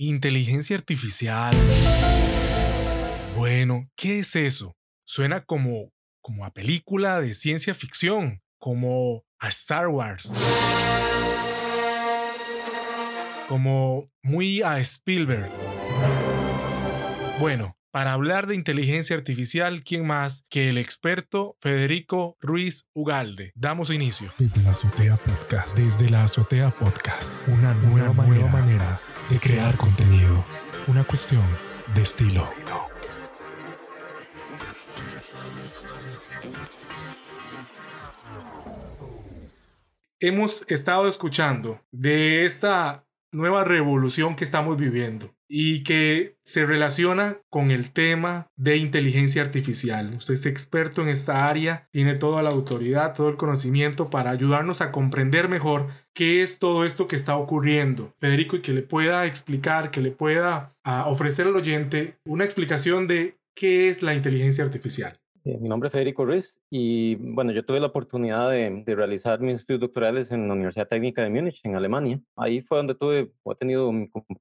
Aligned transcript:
Inteligencia 0.00 0.76
artificial. 0.76 1.52
Bueno, 3.34 3.90
¿qué 3.96 4.20
es 4.20 4.36
eso? 4.36 4.76
Suena 5.04 5.44
como, 5.44 5.90
como 6.20 6.44
a 6.44 6.52
película 6.52 7.20
de 7.20 7.34
ciencia 7.34 7.74
ficción, 7.74 8.40
como 8.60 9.24
a 9.40 9.48
Star 9.48 9.88
Wars. 9.88 10.36
Como 13.48 14.08
muy 14.22 14.62
a 14.62 14.78
Spielberg. 14.78 15.50
Bueno, 17.40 17.76
para 17.90 18.12
hablar 18.12 18.46
de 18.46 18.54
inteligencia 18.54 19.16
artificial, 19.16 19.82
¿quién 19.82 20.06
más 20.06 20.46
que 20.48 20.68
el 20.68 20.78
experto 20.78 21.56
Federico 21.60 22.36
Ruiz 22.38 22.88
Ugalde? 22.94 23.50
Damos 23.56 23.90
inicio. 23.90 24.32
Desde 24.38 24.62
la 24.62 24.70
Azotea 24.70 25.16
Podcast. 25.16 25.76
Desde 25.76 26.08
la 26.08 26.22
Azotea 26.22 26.70
Podcast. 26.70 27.48
Una 27.48 27.74
nueva, 27.74 28.12
nueva 28.24 28.46
manera 28.46 29.00
de 29.28 29.38
crear 29.38 29.76
contenido. 29.76 30.44
Una 30.86 31.04
cuestión 31.04 31.44
de 31.94 32.02
estilo. 32.02 32.48
Hemos 40.20 40.64
estado 40.68 41.08
escuchando 41.08 41.80
de 41.92 42.44
esta 42.44 43.06
nueva 43.30 43.64
revolución 43.64 44.34
que 44.34 44.44
estamos 44.44 44.76
viviendo 44.76 45.37
y 45.48 45.82
que 45.82 46.36
se 46.44 46.66
relaciona 46.66 47.38
con 47.48 47.70
el 47.70 47.92
tema 47.92 48.50
de 48.56 48.76
inteligencia 48.76 49.42
artificial. 49.42 50.10
Usted 50.16 50.34
es 50.34 50.46
experto 50.46 51.02
en 51.02 51.08
esta 51.08 51.48
área, 51.48 51.88
tiene 51.90 52.14
toda 52.14 52.42
la 52.42 52.50
autoridad, 52.50 53.14
todo 53.14 53.30
el 53.30 53.36
conocimiento 53.36 54.10
para 54.10 54.30
ayudarnos 54.30 54.80
a 54.80 54.92
comprender 54.92 55.48
mejor 55.48 55.88
qué 56.12 56.42
es 56.42 56.58
todo 56.58 56.84
esto 56.84 57.06
que 57.06 57.16
está 57.16 57.36
ocurriendo. 57.36 58.14
Federico, 58.18 58.56
y 58.56 58.62
que 58.62 58.72
le 58.72 58.82
pueda 58.82 59.26
explicar, 59.26 59.90
que 59.90 60.02
le 60.02 60.10
pueda 60.10 60.76
ah, 60.84 61.06
ofrecer 61.06 61.46
al 61.46 61.56
oyente 61.56 62.18
una 62.24 62.44
explicación 62.44 63.06
de 63.06 63.38
qué 63.54 63.88
es 63.88 64.02
la 64.02 64.14
inteligencia 64.14 64.64
artificial. 64.64 65.18
Eh, 65.48 65.56
mi 65.58 65.68
nombre 65.70 65.86
es 65.86 65.92
Federico 65.94 66.26
Ruiz 66.26 66.60
y 66.68 67.14
bueno, 67.14 67.52
yo 67.52 67.64
tuve 67.64 67.80
la 67.80 67.86
oportunidad 67.86 68.50
de, 68.50 68.84
realizar 68.86 69.40
mis 69.40 69.60
estudios 69.60 69.80
doctorales 69.80 70.30
en 70.30 70.46
la 70.46 70.52
Universidad 70.52 70.88
Técnica 70.88 71.22
de 71.22 71.30
Múnich, 71.30 71.60
en 71.64 71.74
Alemania. 71.74 72.20
Ahí 72.36 72.60
fue 72.60 72.76
donde 72.76 72.94
tuve, 72.94 73.32
he 73.46 73.54
tenido 73.54 73.90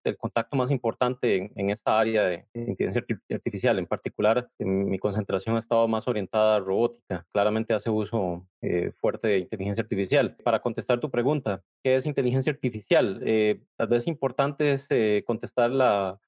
el 0.03 0.17
contacto 0.17 0.58
más 0.58 0.69
importante 0.69 1.50
en, 1.55 1.69
esta 1.69 1.97
área 1.97 2.23
de 2.23 2.45
inteligencia 2.53 3.05
artificial. 3.31 3.80
En 3.80 3.85
particular, 3.85 4.50
mi 4.59 5.00
concentración 5.00 5.55
ha 5.55 5.59
estado 5.59 5.88
más 5.88 6.09
orientada 6.09 6.58
a 6.58 6.59
robótica. 6.59 7.25
Claramente 7.31 7.73
hace 7.73 7.89
uso 7.89 8.45
eh, 8.61 8.91
fuerte 9.00 9.30
de 9.30 9.38
inteligencia 9.38 9.83
artificial. 9.83 10.35
Para 10.44 10.61
contestar 10.61 11.00
tu 11.00 11.09
pregunta, 11.09 11.63
¿qué 11.83 11.95
es 11.95 12.05
inteligencia 12.05 12.52
artificial? 12.52 13.22
Eh, 13.23 13.61
tal 13.78 13.88
vez 13.88 14.08
importante 14.08 14.73
es 14.73 14.89
contestar 15.25 15.72
la, 15.72 16.19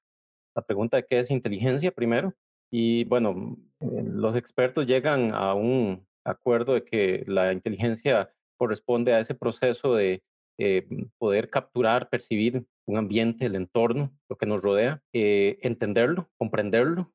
la 0.54 0.62
pregunta 0.62 0.96
de 0.96 1.04
qué 1.04 1.18
es 1.18 1.30
inteligencia 1.30 1.90
primero. 1.90 2.34
Y 2.70 3.04
bueno, 3.04 3.56
eh, 3.80 4.04
los 4.04 4.36
expertos 4.36 4.86
llegan 4.86 5.32
a 5.34 5.54
un 5.54 6.06
acuerdo 6.24 6.74
de 6.74 6.84
que 6.84 7.24
la 7.26 7.52
inteligencia 7.52 8.32
corresponde 8.56 9.14
a 9.14 9.20
ese 9.20 9.34
proceso 9.34 9.94
de 9.94 10.22
eh, 10.58 10.86
poder 11.18 11.48
capturar, 11.48 12.10
percibir 12.10 12.66
un 12.86 12.98
ambiente, 12.98 13.46
el 13.46 13.54
entorno, 13.54 14.12
lo 14.28 14.36
que 14.36 14.44
nos 14.44 14.62
rodea, 14.62 15.02
eh, 15.14 15.58
entenderlo, 15.62 16.28
comprenderlo, 16.36 17.12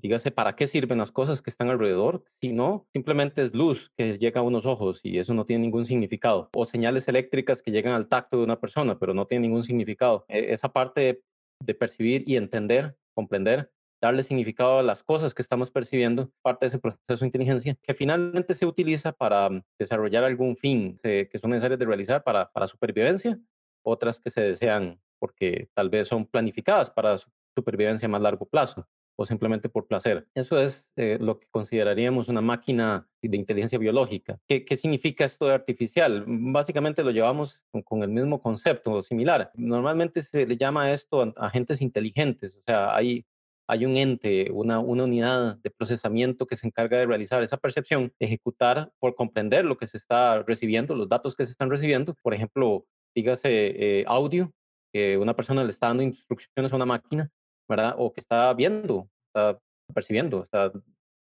dígase 0.00 0.32
para 0.32 0.56
qué 0.56 0.66
sirven 0.66 0.98
las 0.98 1.12
cosas 1.12 1.42
que 1.42 1.50
están 1.50 1.68
alrededor, 1.68 2.24
si 2.40 2.52
no, 2.52 2.88
simplemente 2.92 3.42
es 3.42 3.54
luz 3.54 3.92
que 3.96 4.18
llega 4.18 4.40
a 4.40 4.44
unos 4.44 4.66
ojos 4.66 5.00
y 5.04 5.18
eso 5.18 5.32
no 5.32 5.44
tiene 5.44 5.62
ningún 5.62 5.86
significado, 5.86 6.48
o 6.54 6.66
señales 6.66 7.06
eléctricas 7.06 7.62
que 7.62 7.70
llegan 7.70 7.94
al 7.94 8.08
tacto 8.08 8.38
de 8.38 8.44
una 8.44 8.58
persona, 8.58 8.98
pero 8.98 9.14
no 9.14 9.26
tiene 9.26 9.46
ningún 9.46 9.62
significado. 9.62 10.24
E, 10.28 10.52
esa 10.52 10.72
parte 10.72 11.22
de 11.60 11.74
percibir 11.74 12.24
y 12.26 12.36
entender, 12.36 12.96
comprender, 13.14 13.70
darle 14.02 14.24
significado 14.24 14.80
a 14.80 14.82
las 14.82 15.02
cosas 15.02 15.32
que 15.32 15.42
estamos 15.42 15.70
percibiendo, 15.70 16.30
parte 16.42 16.66
de 16.66 16.68
ese 16.68 16.78
proceso 16.78 17.20
de 17.20 17.26
inteligencia, 17.26 17.76
que 17.80 17.94
finalmente 17.94 18.52
se 18.52 18.66
utiliza 18.66 19.12
para 19.12 19.48
mm, 19.48 19.62
desarrollar 19.78 20.24
algún 20.24 20.56
fin 20.56 20.96
que 21.02 21.38
son 21.40 21.50
necesarios 21.50 21.78
de 21.78 21.86
realizar 21.86 22.22
para, 22.22 22.50
para 22.50 22.66
supervivencia, 22.66 23.38
otras 23.84 24.20
que 24.20 24.30
se 24.30 24.42
desean 24.42 25.00
porque 25.18 25.68
tal 25.74 25.88
vez 25.88 26.08
son 26.08 26.26
planificadas 26.26 26.90
para 26.90 27.16
supervivencia 27.54 28.06
a 28.06 28.08
más 28.08 28.22
largo 28.22 28.44
plazo 28.44 28.88
o 29.16 29.26
simplemente 29.26 29.68
por 29.68 29.86
placer. 29.86 30.26
Eso 30.34 30.58
es 30.58 30.90
eh, 30.96 31.18
lo 31.20 31.38
que 31.38 31.46
consideraríamos 31.50 32.28
una 32.28 32.40
máquina 32.40 33.06
de 33.20 33.36
inteligencia 33.36 33.78
biológica. 33.78 34.40
¿Qué, 34.48 34.64
¿Qué, 34.64 34.74
significa 34.76 35.24
esto 35.24 35.46
de 35.46 35.54
artificial? 35.54 36.24
Básicamente 36.26 37.04
lo 37.04 37.10
llevamos 37.10 37.62
con, 37.84 38.02
el 38.02 38.08
mismo 38.08 38.40
concepto, 38.40 39.02
similar. 39.02 39.52
Normalmente 39.54 40.22
se 40.22 40.46
le 40.46 40.56
llama 40.56 40.90
esto 40.90 41.32
agentes 41.36 41.82
inteligentes, 41.82 42.56
o 42.56 42.62
sea, 42.66 42.96
hay 42.96 43.24
hay 43.72 43.86
un 43.86 43.96
ente, 43.96 44.50
una, 44.52 44.80
unidad 44.80 45.56
de 45.56 45.70
procesamiento 45.70 46.46
que 46.46 46.56
se 46.56 46.66
encarga 46.66 46.98
de 46.98 47.06
realizar 47.06 47.42
esa 47.42 47.56
percepción, 47.56 48.12
ejecutar 48.18 48.92
por 48.98 49.14
comprender 49.14 49.64
lo 49.64 49.78
que 49.78 49.86
se 49.86 49.96
está 49.96 50.42
recibiendo, 50.42 50.94
los 50.94 51.08
datos 51.08 51.34
que 51.34 51.46
se 51.46 51.52
están 51.52 51.70
recibiendo. 51.70 52.14
Por 52.22 52.34
ejemplo, 52.34 52.84
dígase 53.14 53.48
eh, 53.50 54.04
audio, 54.06 54.52
que 54.92 55.16
una 55.16 55.34
persona 55.34 55.64
le 55.64 55.70
está 55.70 55.86
dando 55.86 56.02
instrucciones 56.02 56.70
a 56.70 56.76
una 56.76 56.84
máquina, 56.84 57.30
¿verdad? 57.66 57.94
O 57.96 58.12
que 58.12 58.20
está 58.20 58.52
viendo, 58.52 59.08
está 59.28 59.58
percibiendo, 59.94 60.42
está 60.42 60.70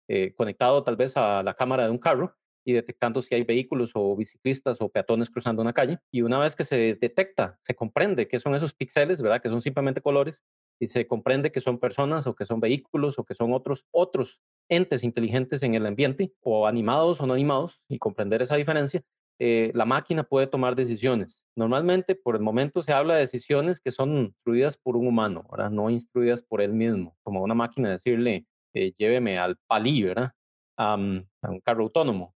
eh, 0.09 0.33
conectado 0.35 0.83
tal 0.83 0.97
vez 0.97 1.19
a 1.19 1.43
la 1.43 1.53
cámara 1.53 1.85
de 1.85 1.91
un 1.91 1.99
carro 1.99 2.35
y 2.65 2.73
detectando 2.73 3.23
si 3.23 3.35
hay 3.35 3.43
vehículos 3.45 3.93
o 3.95 4.15
biciclistas 4.17 4.81
o 4.81 4.89
peatones 4.89 5.31
cruzando 5.31 5.63
una 5.63 5.73
calle. 5.73 5.99
Y 6.11 6.23
una 6.23 6.39
vez 6.39 6.57
que 6.57 6.65
se 6.65 6.97
detecta, 7.01 7.59
se 7.63 7.75
comprende 7.75 8.29
qué 8.29 8.39
son 8.39 8.55
esos 8.55 8.75
píxeles, 8.75 9.23
¿verdad? 9.23 9.41
Que 9.41 9.49
son 9.49 9.63
simplemente 9.63 10.01
colores, 10.01 10.45
y 10.81 10.87
se 10.87 11.07
comprende 11.07 11.51
que 11.51 11.61
son 11.61 11.79
personas 11.79 12.27
o 12.27 12.35
que 12.35 12.45
son 12.45 12.61
vehículos 12.61 13.19
o 13.19 13.25
que 13.25 13.35
son 13.35 13.53
otros, 13.53 13.87
otros 13.91 14.41
entes 14.69 15.03
inteligentes 15.03 15.63
en 15.63 15.75
el 15.75 15.87
ambiente, 15.87 16.33
o 16.41 16.67
animados 16.67 17.21
o 17.21 17.27
no 17.27 17.35
animados, 17.35 17.81
y 17.89 17.99
comprender 17.99 18.43
esa 18.43 18.57
diferencia, 18.57 19.03
eh, 19.41 19.71
la 19.75 19.85
máquina 19.85 20.25
puede 20.25 20.47
tomar 20.49 20.75
decisiones. 20.75 21.45
Normalmente, 21.57 22.15
por 22.17 22.37
el 22.37 22.43
momento, 22.43 22.83
se 22.83 22.93
habla 22.93 23.15
de 23.15 23.21
decisiones 23.21 23.81
que 23.81 23.93
son 23.93 24.17
instruidas 24.17 24.77
por 24.77 24.97
un 24.97 25.07
humano, 25.07 25.47
¿verdad? 25.51 25.71
no 25.71 25.91
instruidas 25.91 26.43
por 26.43 26.61
él 26.61 26.73
mismo, 26.73 27.17
como 27.23 27.43
una 27.43 27.55
máquina 27.55 27.91
decirle, 27.91 28.47
eh, 28.75 28.93
lléveme 28.99 29.39
al 29.39 29.57
palí, 29.67 30.03
¿verdad? 30.03 30.33
a 30.77 30.95
un 30.95 31.61
carro 31.65 31.85
autónomo. 31.85 32.35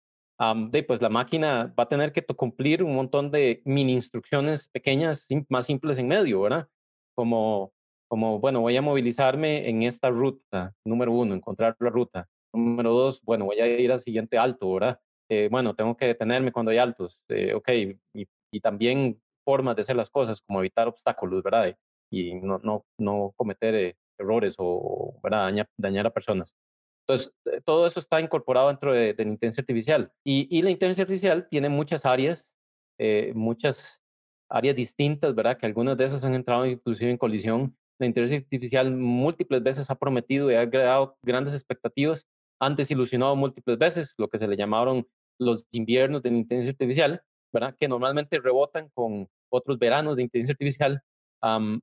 De, 0.71 0.83
pues 0.83 1.01
la 1.01 1.09
máquina 1.09 1.73
va 1.79 1.85
a 1.85 1.89
tener 1.89 2.13
que 2.13 2.25
cumplir 2.25 2.83
un 2.83 2.95
montón 2.95 3.31
de 3.31 3.63
mini 3.65 3.93
instrucciones 3.93 4.69
pequeñas, 4.69 5.27
más 5.49 5.67
simples 5.67 5.99
en 5.99 6.09
medio, 6.09 6.43
¿verdad? 6.43 6.69
Como 7.15 7.73
como, 8.13 8.39
bueno, 8.41 8.61
voy 8.61 8.77
a 8.77 8.83
movilizarme 8.83 9.71
en 9.71 9.85
esta 9.85 10.11
ruta, 10.11 10.75
número 10.85 11.13
uno, 11.13 11.35
encontrar 11.35 11.75
la 11.81 11.89
ruta. 11.89 12.29
Número 12.53 12.93
dos, 12.93 13.23
bueno, 13.23 13.47
voy 13.47 13.59
a 13.61 13.67
ir 13.67 13.91
al 13.91 14.01
siguiente 14.01 14.37
alto, 14.37 14.71
¿verdad? 14.75 15.01
Eh, 15.31 15.49
bueno, 15.51 15.75
tengo 15.75 15.97
que 15.97 16.09
detenerme 16.09 16.53
cuando 16.53 16.73
hay 16.73 16.77
altos, 16.77 17.23
eh, 17.31 17.55
y, 18.13 18.61
también 18.61 19.19
formas 19.47 19.77
de 19.77 19.81
hacer 19.81 19.97
las 19.97 20.11
cosas, 20.11 20.43
como 20.43 20.61
evitar 20.61 20.89
obstáculos, 20.89 21.43
¿verdad? 21.43 21.75
Y 22.11 22.35
no, 22.35 22.59
no, 22.63 22.85
no 22.99 23.33
cometer 23.35 23.75
eh, 23.75 23.97
errores 24.19 24.57
o, 24.59 25.19
¿verdad? 25.23 25.51
Dañar, 25.79 26.07
a 26.07 26.11
personas. 26.11 26.55
Entonces, 27.07 27.33
todo 27.65 27.87
eso 27.87 28.01
está 28.01 28.21
incorporado 28.21 28.69
dentro 28.69 28.93
de, 28.93 29.15
la 29.17 29.23
inteligencia 29.25 29.61
artificial. 29.61 30.13
Y, 30.25 30.47
y, 30.51 30.63
la 30.63 30.71
inteligencia 30.71 31.03
artificial 31.03 31.49
tiene 31.49 31.69
muchas 31.69 32.07
áreas, 32.07 32.55
muchas 33.35 34.03
áreas 34.49 34.77
distintas, 34.77 35.35
¿verdad? 35.35 35.59
Que 35.59 35.67
algunas 35.67 35.97
de 35.97 36.05
esas 36.05 36.25
han 36.25 36.35
entrado 36.35 36.67
inclusive 36.67 37.11
en 37.11 37.19
colisión 37.19 37.77
la 38.03 38.07
inteligencia 38.07 38.39
artificial 38.39 38.91
múltiples 38.91 39.63
veces 39.63 39.91
ha 39.91 39.95
prometido 39.95 40.51
y 40.51 40.57
ha 40.57 40.69
creado 40.69 41.17
grandes 41.23 41.55
expectativas, 41.55 42.27
han 42.61 42.77
desilusionado 42.77 43.37
múltiples 43.37 43.79
veces, 43.79 44.15
lo 44.19 44.29
que 44.29 44.39
se 44.39 44.49
le 44.49 44.57
llamaron 44.57 45.07
los 45.39 45.67
inviernos 45.73 46.23
de 46.23 46.31
la 46.31 46.39
inteligencia 46.39 46.73
artificial, 46.73 47.23
¿verdad? 47.53 47.77
que 47.79 47.89
normalmente 47.89 48.41
rebotan 48.41 48.89
con 48.93 49.29
otros 49.51 49.79
veranos 49.79 50.17
de 50.17 50.23
inteligencia 50.23 50.53
artificial. 50.53 51.03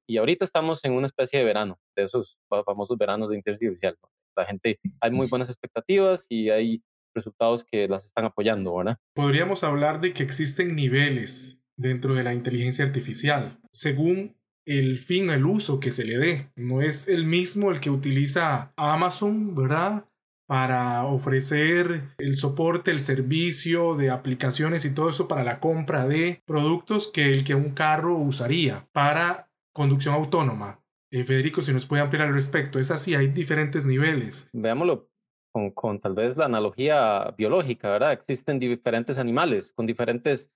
y 0.07 0.17
ahorita 0.17 0.45
estamos 0.45 0.83
en 0.83 0.93
una 0.93 1.05
especie 1.05 1.39
de 1.39 1.45
verano, 1.45 1.79
de 1.95 2.03
esos 2.03 2.37
famosos 2.65 2.97
veranos 2.97 3.29
de 3.29 3.37
inteligencia 3.37 3.89
artificial. 3.89 3.97
La 4.39 4.45
gente, 4.45 4.79
hay 5.01 5.11
muy 5.11 5.27
buenas 5.27 5.49
expectativas 5.49 6.25
y 6.29 6.49
hay 6.49 6.83
resultados 7.13 7.63
que 7.63 7.87
las 7.87 8.05
están 8.05 8.25
apoyando, 8.25 8.75
¿verdad? 8.75 8.97
Podríamos 9.13 9.63
hablar 9.63 9.99
de 9.99 10.13
que 10.13 10.23
existen 10.23 10.75
niveles 10.75 11.61
dentro 11.77 12.13
de 12.15 12.23
la 12.23 12.33
inteligencia 12.33 12.85
artificial. 12.85 13.59
Según 13.71 14.35
el 14.65 14.99
fin, 14.99 15.29
el 15.31 15.45
uso 15.45 15.79
que 15.79 15.91
se 15.91 16.05
le 16.05 16.17
dé. 16.17 16.51
No 16.55 16.81
es 16.81 17.07
el 17.07 17.25
mismo 17.25 17.71
el 17.71 17.79
que 17.79 17.89
utiliza 17.89 18.71
Amazon, 18.75 19.55
¿verdad? 19.55 20.05
Para 20.47 21.05
ofrecer 21.05 22.03
el 22.19 22.35
soporte, 22.35 22.91
el 22.91 23.01
servicio 23.01 23.95
de 23.95 24.11
aplicaciones 24.11 24.85
y 24.85 24.93
todo 24.93 25.09
eso 25.09 25.27
para 25.27 25.43
la 25.43 25.59
compra 25.59 26.07
de 26.07 26.43
productos 26.45 27.07
que 27.11 27.31
el 27.31 27.43
que 27.43 27.55
un 27.55 27.71
carro 27.71 28.17
usaría 28.17 28.87
para 28.91 29.49
conducción 29.73 30.13
autónoma. 30.13 30.83
Eh, 31.11 31.23
Federico, 31.23 31.61
si 31.61 31.73
nos 31.73 31.87
puede 31.87 32.03
ampliar 32.03 32.27
al 32.27 32.33
respecto, 32.33 32.79
es 32.79 32.91
así, 32.91 33.15
hay 33.15 33.27
diferentes 33.27 33.85
niveles. 33.85 34.49
Veámoslo 34.53 35.09
con, 35.51 35.71
con, 35.71 35.99
tal 35.99 36.13
vez 36.13 36.37
la 36.37 36.45
analogía 36.45 37.33
biológica, 37.35 37.89
¿verdad? 37.89 38.13
Existen 38.13 38.59
diferentes 38.59 39.17
animales 39.17 39.73
con 39.73 39.87
diferentes 39.87 40.51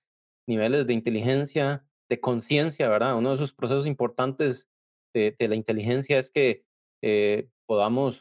niveles 0.46 0.86
de 0.86 0.92
inteligencia, 0.94 1.84
de 2.08 2.20
conciencia, 2.20 2.88
¿verdad? 2.88 3.16
Uno 3.16 3.30
de 3.30 3.34
esos 3.34 3.52
procesos 3.52 3.86
importantes 3.86 4.70
de, 5.12 5.34
la 5.40 5.56
inteligencia 5.56 6.18
es 6.18 6.30
que 6.30 6.64
eh, 7.02 7.48
podamos 7.66 8.20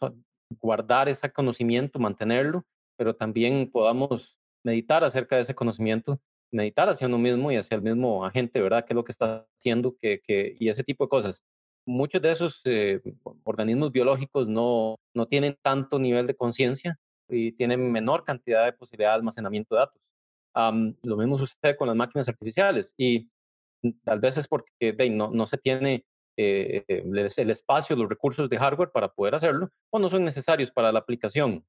guardar 0.61 1.09
ese 1.09 1.31
conocimiento, 1.31 1.99
mantenerlo, 1.99 2.65
pero 2.97 3.15
también 3.15 3.69
podamos 3.69 4.37
meditar 4.63 5.03
acerca 5.03 5.35
de 5.35 5.43
ese 5.43 5.55
conocimiento, 5.55 6.19
meditar 6.51 6.89
hacia 6.89 7.07
uno 7.07 7.17
mismo 7.17 7.51
y 7.51 7.57
hacia 7.57 7.75
el 7.75 7.83
mismo 7.83 8.25
agente, 8.25 8.61
¿verdad? 8.61 8.85
¿Qué 8.85 8.93
es 8.93 8.95
lo 8.95 9.03
que 9.03 9.11
está 9.11 9.45
haciendo? 9.59 9.95
Que, 9.99 10.19
que, 10.21 10.55
y 10.59 10.69
ese 10.69 10.83
tipo 10.83 11.05
de 11.05 11.09
cosas. 11.09 11.43
Muchos 11.85 12.21
de 12.21 12.31
esos 12.31 12.61
eh, 12.65 13.01
organismos 13.43 13.91
biológicos 13.91 14.47
no, 14.47 14.97
no 15.13 15.27
tienen 15.27 15.57
tanto 15.61 15.99
nivel 15.99 16.27
de 16.27 16.35
conciencia 16.35 16.97
y 17.29 17.51
tienen 17.53 17.91
menor 17.91 18.23
cantidad 18.23 18.65
de 18.65 18.73
posibilidad 18.73 19.11
de 19.11 19.15
almacenamiento 19.15 19.75
de 19.75 19.79
datos. 19.79 20.01
lo 21.03 21.17
mismo 21.17 21.37
sucede 21.37 21.75
con 21.75 21.87
las 21.87 21.97
máquinas 21.97 22.29
artificiales 22.29 22.93
y 22.97 23.29
tal 24.03 24.19
vez 24.19 24.37
es 24.37 24.47
porque 24.47 24.95
no, 25.09 25.31
no 25.31 25.45
se 25.45 25.57
tiene 25.57 26.05
eh, 26.35 26.83
el 26.87 27.49
espacio, 27.51 27.95
los 27.95 28.09
recursos 28.09 28.49
de 28.49 28.57
hardware 28.57 28.91
para 28.91 29.09
poder 29.09 29.35
hacerlo 29.35 29.69
o 29.91 29.99
no 29.99 30.09
son 30.09 30.25
necesarios 30.25 30.71
para 30.71 30.91
la 30.91 30.99
aplicación. 30.99 31.63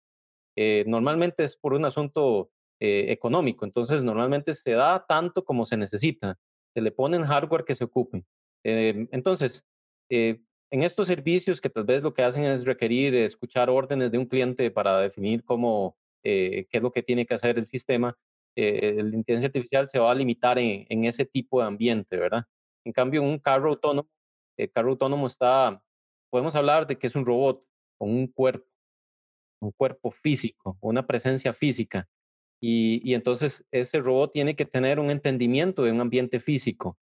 Eh, 0.57 0.85
normalmente 0.87 1.45
es 1.45 1.57
por 1.57 1.75
un 1.75 1.85
asunto 1.85 2.51
eh, 2.81 3.07
económico, 3.09 3.65
entonces 3.65 4.03
normalmente 4.03 4.55
se 4.55 4.73
da 4.73 5.05
tanto 5.07 5.45
como 5.45 5.67
se 5.67 5.77
necesita, 5.77 6.39
se 6.73 6.81
le 6.81 6.93
ponen 6.93 7.25
hardware 7.25 7.65
que 7.65 7.75
se 7.75 7.85
ocupe. 7.85 8.25
entonces, 8.63 9.67
en 10.09 10.83
estos 10.83 11.09
servicios 11.09 11.61
que 11.61 11.71
tal 11.71 11.85
vez 11.85 12.03
lo 12.03 12.15
que 12.15 12.23
hacen 12.23 12.45
es 12.45 12.65
requerir 12.65 13.15
escuchar 13.15 13.71
órdenes 13.71 14.11
de 14.11 14.19
un 14.19 14.27
cliente 14.27 14.71
para 14.71 15.01
definir 15.01 15.45
cómo, 15.45 15.97
qué 16.23 16.67
es 16.71 16.83
lo 16.83 16.93
que 16.93 17.03
tiene 17.03 17.27
que 17.27 17.35
hacer 17.35 17.59
el 17.59 17.67
sistema, 17.67 18.17
la 18.57 18.65
inteligencia 18.65 19.47
artificial 19.47 19.89
se 19.89 19.99
va 19.99 20.11
a 20.11 20.15
limitar 20.15 20.59
en, 20.59 20.87
en, 20.89 21.05
ese 21.05 21.25
tipo 21.25 21.61
de 21.61 21.67
ambiente, 21.67 22.17
¿verdad? 22.17 22.45
En 22.85 22.93
cambio, 22.93 23.23
un 23.23 23.39
carro 23.39 23.71
autónomo 23.71 24.09
el 24.57 24.71
carro 24.71 24.91
autónomo 24.91 25.27
está, 25.27 25.83
podemos 26.31 26.55
hablar 26.55 26.87
de 26.87 26.99
que 26.99 27.07
es 27.07 27.17
un 27.17 27.27
robot 27.27 27.65
con 27.99 28.11
un 28.11 28.27
cuerpo, 28.27 28.67
un 29.61 29.73
cuerpo 29.73 30.11
físico, 30.11 30.79
una 30.81 31.07
presencia 31.07 31.53
física. 31.53 32.09
Y, 32.61 33.13
entonces 33.13 33.67
ese 33.71 34.01
robot 34.01 34.33
tiene 34.33 34.57
que 34.57 34.65
tener 34.65 34.99
un 34.99 35.11
entendimiento 35.11 35.83
de 35.83 35.93
un 35.93 36.01
ambiente 36.01 36.41
físico, 36.41 36.99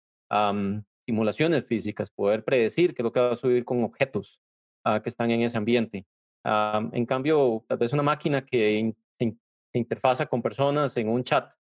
simulaciones 1.08 1.66
físicas, 1.66 2.12
poder 2.12 2.44
predecir 2.44 2.94
qué 2.94 3.02
es 3.02 3.04
lo 3.06 3.14
que 3.14 3.22
va 3.22 3.32
a 3.32 3.38
subir 3.38 3.64
con 3.64 3.82
objetos 3.84 4.42
ah, 4.84 5.02
que 5.02 5.10
están 5.10 5.32
en 5.32 5.42
ese 5.42 5.58
ambiente. 5.58 6.06
en 6.44 7.06
cambio, 7.06 7.64
tal 7.68 7.78
vez 7.78 7.94
una 7.94 8.04
máquina 8.04 8.46
que 8.46 8.94
se 9.18 9.80
interfaza 9.80 10.26
con 10.26 10.42
personas 10.42 10.98
en 10.98 11.10
un 11.10 11.24
chat, 11.24 11.52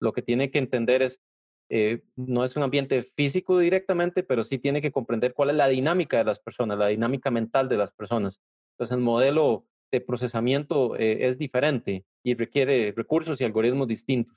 lo 0.00 0.12
que 0.12 0.22
tiene 0.22 0.50
que 0.50 0.58
entender 0.58 1.02
es 1.02 1.20
eh, 1.72 2.02
no 2.16 2.44
es 2.44 2.56
un 2.56 2.64
ambiente 2.64 3.04
físico 3.16 3.60
directamente, 3.60 4.24
pero 4.24 4.42
sí 4.42 4.58
tiene 4.58 4.82
que 4.82 4.90
comprender 4.90 5.34
cuál 5.34 5.50
es 5.50 5.56
la 5.56 5.68
dinámica 5.68 6.18
de 6.18 6.24
las 6.24 6.40
personas, 6.40 6.76
la 6.76 6.88
dinámica 6.88 7.30
mental 7.30 7.68
de 7.68 7.76
las 7.76 7.92
personas. 7.92 8.40
Entonces, 8.74 8.96
el 8.96 9.02
modelo 9.02 9.66
de 9.92 10.00
procesamiento 10.00 10.96
eh, 10.96 11.28
es 11.28 11.38
diferente 11.38 12.04
y 12.24 12.34
requiere 12.34 12.92
recursos 12.96 13.40
y 13.40 13.44
algoritmos 13.44 13.86
distintos. 13.86 14.36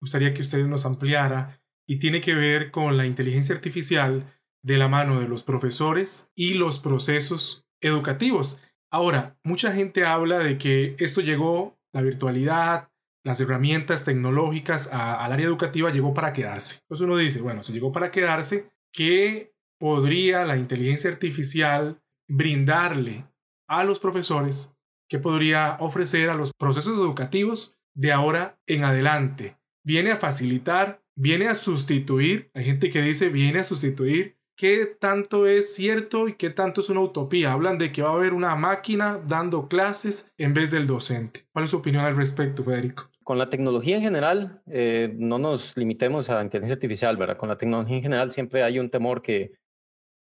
Me 0.00 0.06
gustaría 0.06 0.34
que 0.34 0.42
usted 0.42 0.66
nos 0.66 0.84
ampliara 0.84 1.62
y 1.90 1.98
tiene 1.98 2.20
que 2.20 2.36
ver 2.36 2.70
con 2.70 2.96
la 2.96 3.04
inteligencia 3.04 3.52
artificial 3.52 4.32
de 4.62 4.78
la 4.78 4.86
mano 4.86 5.18
de 5.18 5.26
los 5.26 5.42
profesores 5.42 6.30
y 6.36 6.54
los 6.54 6.78
procesos 6.78 7.66
educativos. 7.80 8.60
Ahora, 8.92 9.36
mucha 9.42 9.72
gente 9.72 10.04
habla 10.04 10.38
de 10.38 10.56
que 10.56 10.94
esto 11.00 11.20
llegó, 11.20 11.80
la 11.92 12.02
virtualidad, 12.02 12.90
las 13.24 13.40
herramientas 13.40 14.04
tecnológicas 14.04 14.86
al 14.92 15.32
área 15.32 15.46
educativa 15.46 15.90
llegó 15.90 16.14
para 16.14 16.32
quedarse. 16.32 16.78
Entonces 16.82 17.04
uno 17.04 17.16
dice, 17.16 17.42
bueno, 17.42 17.64
si 17.64 17.72
llegó 17.72 17.90
para 17.90 18.12
quedarse, 18.12 18.70
¿qué 18.92 19.52
podría 19.80 20.44
la 20.44 20.58
inteligencia 20.58 21.10
artificial 21.10 22.00
brindarle 22.28 23.26
a 23.66 23.82
los 23.82 23.98
profesores? 23.98 24.76
¿Qué 25.08 25.18
podría 25.18 25.76
ofrecer 25.80 26.30
a 26.30 26.36
los 26.36 26.52
procesos 26.56 26.96
educativos 26.96 27.80
de 27.96 28.12
ahora 28.12 28.60
en 28.68 28.84
adelante? 28.84 29.56
¿Viene 29.84 30.12
a 30.12 30.16
facilitar? 30.16 31.02
¿Viene 31.22 31.48
a 31.48 31.54
sustituir? 31.54 32.50
Hay 32.54 32.64
gente 32.64 32.88
que 32.88 33.02
dice, 33.02 33.28
viene 33.28 33.58
a 33.58 33.64
sustituir. 33.64 34.38
¿Qué 34.56 34.86
tanto 34.86 35.46
es 35.46 35.74
cierto 35.74 36.28
y 36.28 36.32
qué 36.32 36.48
tanto 36.48 36.80
es 36.80 36.88
una 36.88 37.00
utopía? 37.00 37.52
Hablan 37.52 37.76
de 37.76 37.92
que 37.92 38.00
va 38.00 38.08
a 38.08 38.14
haber 38.14 38.32
una 38.32 38.56
máquina 38.56 39.20
dando 39.28 39.68
clases 39.68 40.32
en 40.38 40.54
vez 40.54 40.70
del 40.70 40.86
docente. 40.86 41.42
¿Cuál 41.52 41.66
es 41.66 41.72
su 41.72 41.76
opinión 41.76 42.06
al 42.06 42.16
respecto, 42.16 42.64
Federico? 42.64 43.10
con 43.22 43.38
la 43.38 43.50
tecnología 43.50 43.96
en 43.96 44.02
general, 44.02 44.60
eh, 44.66 45.14
no 45.16 45.38
nos 45.38 45.76
limitemos 45.76 46.28
a 46.30 46.36
la 46.36 46.42
inteligencia 46.42 46.74
artificial, 46.74 47.16
¿verdad? 47.16 47.36
Con 47.36 47.48
la 47.48 47.56
tecnología 47.56 47.96
en 47.96 48.02
general 48.02 48.32
siempre 48.32 48.64
hay 48.64 48.80
un 48.80 48.90
temor 48.90 49.22
que, 49.22 49.52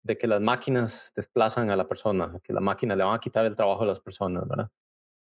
de 0.04 0.16
que 0.16 0.28
las 0.28 0.42
máquinas 0.42 1.12
desplazan 1.16 1.72
a 1.72 1.76
la 1.76 1.88
persona, 1.88 2.40
que 2.44 2.54
la 2.54 2.60
máquina 2.60 2.96
le 2.96 3.04
van 3.04 3.16
a 3.16 3.20
quitar 3.20 3.48
el 3.48 3.56
trabajo 3.56 3.82
a 3.82 3.88
las 3.88 4.00
personas, 4.00 4.48
¿verdad? 4.48 4.70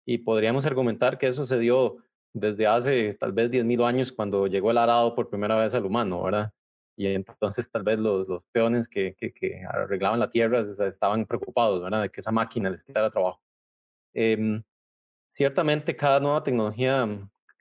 Y 0.05 0.19
podríamos 0.19 0.67
argumentar 0.67 1.17
que 1.17 1.29
eso 1.29 1.47
se 1.47 1.57
dio 1.57 1.97
desde 2.33 2.67
hace 2.67 3.13
tal 3.15 3.31
vez 3.33 3.51
10.000 3.51 3.83
años 3.85 4.11
cuando 4.11 4.47
llegó 4.47 4.71
el 4.71 4.77
arado 4.77 5.15
por 5.15 5.29
primera 5.29 5.55
vez 5.55 5.73
al 5.73 5.85
humano, 5.85 6.23
¿verdad? 6.23 6.51
Y 6.95 7.07
entonces 7.07 7.69
tal 7.71 7.83
vez 7.83 7.97
los, 7.97 8.27
los 8.27 8.45
peones 8.45 8.89
que, 8.89 9.15
que, 9.15 9.63
arreglaban 9.67 10.19
la 10.19 10.29
tierra 10.29 10.61
estaban 10.61 11.25
preocupados, 11.25 11.81
¿verdad? 11.81 12.03
De 12.03 12.09
que 12.09 12.19
esa 12.19 12.31
máquina 12.31 12.69
les 12.69 12.83
quitara 12.83 13.09
trabajo. 13.09 13.41
Eh, 14.13 14.61
ciertamente 15.27 15.95
cada 15.95 16.19
nueva 16.19 16.43
tecnología 16.43 17.07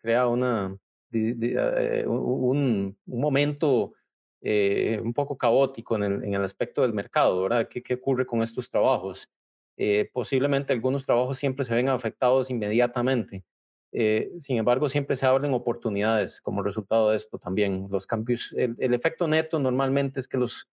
crea 0.02 0.26
una, 0.26 0.76
eh, 1.12 2.04
un, 2.06 2.96
momento 3.06 3.94
eh, 4.40 5.00
un 5.02 5.12
poco 5.14 5.36
caótico 5.36 5.96
en 5.96 6.02
el, 6.02 6.24
en 6.24 6.34
el, 6.34 6.44
aspecto 6.44 6.82
del 6.82 6.92
mercado, 6.92 7.42
¿verdad? 7.42 7.68
¿Qué, 7.68 7.82
qué 7.82 7.94
ocurre 7.94 8.26
con 8.26 8.42
estos 8.42 8.70
trabajos? 8.70 9.28
Eh, 9.76 10.10
posiblemente 10.12 10.72
algunos 10.72 11.06
trabajos 11.06 11.38
siempre 11.38 11.64
se 11.64 11.74
ven 11.74 11.88
afectados 11.88 12.50
inmediatamente. 12.50 13.44
Sin 13.92 14.58
embargo, 14.58 14.88
siempre 14.88 15.16
se 15.16 15.26
abren 15.26 15.54
oportunidades 15.54 16.40
como 16.40 16.62
resultado 16.62 17.10
de 17.10 17.16
esto 17.16 17.38
también. 17.38 17.88
Los 17.90 18.06
cambios, 18.06 18.52
el, 18.56 18.76
el, 18.78 18.94
efecto 18.94 19.26
neto 19.26 19.58
normalmente 19.58 20.20
es 20.20 20.28
que 20.28 20.36
los, 20.36 20.68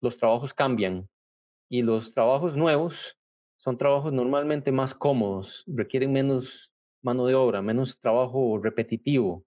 los 0.00 0.18
trabajos 0.18 0.52
cambian 0.52 1.08
y 1.68 1.82
los 1.82 2.12
trabajos 2.12 2.56
nuevos 2.56 3.18
son 3.56 3.78
trabajos 3.78 4.12
normalmente 4.12 4.70
más 4.70 4.94
cómodos, 4.94 5.64
requieren 5.66 6.12
menos 6.12 6.70
mano 7.02 7.26
de 7.26 7.34
obra, 7.34 7.62
menos 7.62 8.00
trabajo 8.00 8.58
repetitivo. 8.62 9.44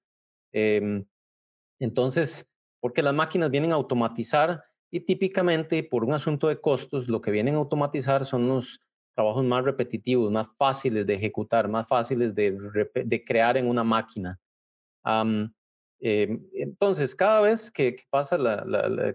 Em, 0.52 1.06
entonces, 1.80 2.50
porque 2.80 3.02
las 3.02 3.14
máquinas 3.14 3.52
vienen 3.52 3.72
a 3.72 3.76
automatizar 3.76 4.64
y 4.92 5.02
típicamente 5.02 5.84
por 5.84 6.04
un 6.04 6.14
asunto 6.14 6.48
de 6.48 6.60
costos, 6.60 7.08
lo 7.08 7.22
que 7.22 7.32
vienen 7.32 7.56
a 7.56 7.60
automatizar 7.60 8.26
son 8.26 8.48
los 8.48 8.82
trabajos 9.20 9.44
más 9.44 9.66
repetitivos, 9.66 10.32
más 10.32 10.48
fáciles 10.58 11.06
de 11.06 11.14
ejecutar, 11.14 11.68
más 11.68 11.86
fáciles 11.90 12.34
de, 12.34 12.58
de 13.04 13.24
crear 13.26 13.58
en 13.58 13.68
una 13.68 13.84
máquina. 13.84 14.40
Em, 15.06 15.52
entonces, 16.54 17.14
cada 17.14 17.42
vez 17.42 17.70
que, 17.70 17.98
pasa 18.10 18.38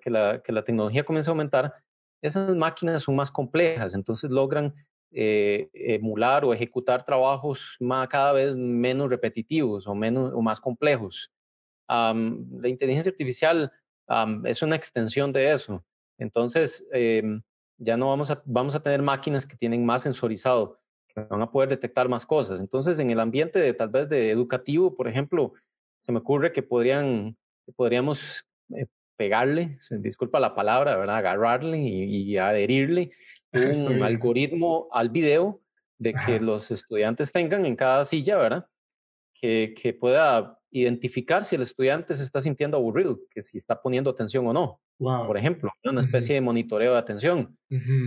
que, 0.02 0.10
la, 0.10 0.42
que 0.44 0.52
la 0.52 0.62
tecnología 0.62 1.04
comienza 1.04 1.30
a 1.30 1.32
aumentar, 1.32 1.74
esas 2.20 2.54
máquinas 2.54 3.02
son 3.02 3.16
más 3.16 3.30
complejas, 3.30 3.94
entonces 3.94 4.30
logran 4.30 4.74
eh, 5.10 5.70
emular 5.72 6.44
o 6.44 6.52
ejecutar 6.52 7.06
trabajos 7.06 7.78
más, 7.80 8.06
cada 8.08 8.32
vez 8.32 8.54
menos 8.54 9.08
repetitivos 9.08 9.86
o, 9.86 9.94
menos, 9.94 10.34
o 10.34 10.42
más 10.42 10.60
complejos. 10.60 11.32
la 11.88 12.68
inteligencia 12.68 13.10
artificial 13.10 13.72
es 14.44 14.60
una 14.60 14.76
extensión 14.76 15.32
de 15.32 15.50
eso. 15.50 15.82
Entonces, 16.18 16.86
em, 16.92 17.40
ya 17.78 17.96
no 17.96 18.08
vamos 18.08 18.30
a, 18.30 18.42
vamos 18.44 18.74
a 18.74 18.82
tener 18.82 19.02
máquinas 19.02 19.46
que 19.46 19.56
tienen 19.56 19.84
más 19.84 20.02
sensorizado, 20.02 20.80
que 21.08 21.20
van 21.20 21.42
a 21.42 21.50
poder 21.50 21.68
detectar 21.68 22.08
más 22.08 22.26
cosas. 22.26 22.60
Entonces, 22.60 22.98
en 22.98 23.10
el 23.10 23.20
ambiente 23.20 23.58
de, 23.58 23.72
tal 23.74 23.88
vez 23.88 24.08
de 24.08 24.30
educativo, 24.30 24.94
por 24.94 25.08
ejemplo, 25.08 25.52
se 25.98 26.12
me 26.12 26.18
ocurre 26.18 26.52
que 26.52 26.62
podrían, 26.62 27.36
podríamos 27.76 28.44
eh, 28.74 28.86
pegarle, 29.16 29.78
disculpa 29.90 30.40
la 30.40 30.54
palabra, 30.54 30.96
¿verdad? 30.96 31.16
Agarrarle 31.16 31.78
y, 31.78 32.04
y 32.04 32.38
adherirle 32.38 33.12
un 33.52 34.02
algoritmo 34.02 34.88
al 34.92 35.10
video 35.10 35.60
de 35.98 36.14
que 36.26 36.40
los 36.40 36.70
estudiantes 36.70 37.32
tengan 37.32 37.64
en 37.66 37.76
cada 37.76 38.04
silla, 38.04 38.36
¿verdad? 38.36 38.66
Que, 39.40 39.74
que, 39.80 39.92
pueda 39.92 40.58
identificar 40.74 41.44
si 41.44 41.54
el 41.54 41.62
estudiante 41.62 42.14
se 42.14 42.24
está 42.24 42.40
sintiendo 42.40 42.76
aburrido, 42.76 43.20
que 43.30 43.42
si 43.42 43.56
está 43.56 43.80
poniendo 43.80 44.10
atención 44.10 44.44
o 44.48 44.52
no. 44.52 44.80
Por 44.98 45.38
ejemplo, 45.38 45.70
una 45.84 46.00
especie 46.00 46.34
de 46.34 46.40
monitoreo 46.40 46.92
de 46.92 46.98
atención, 46.98 47.56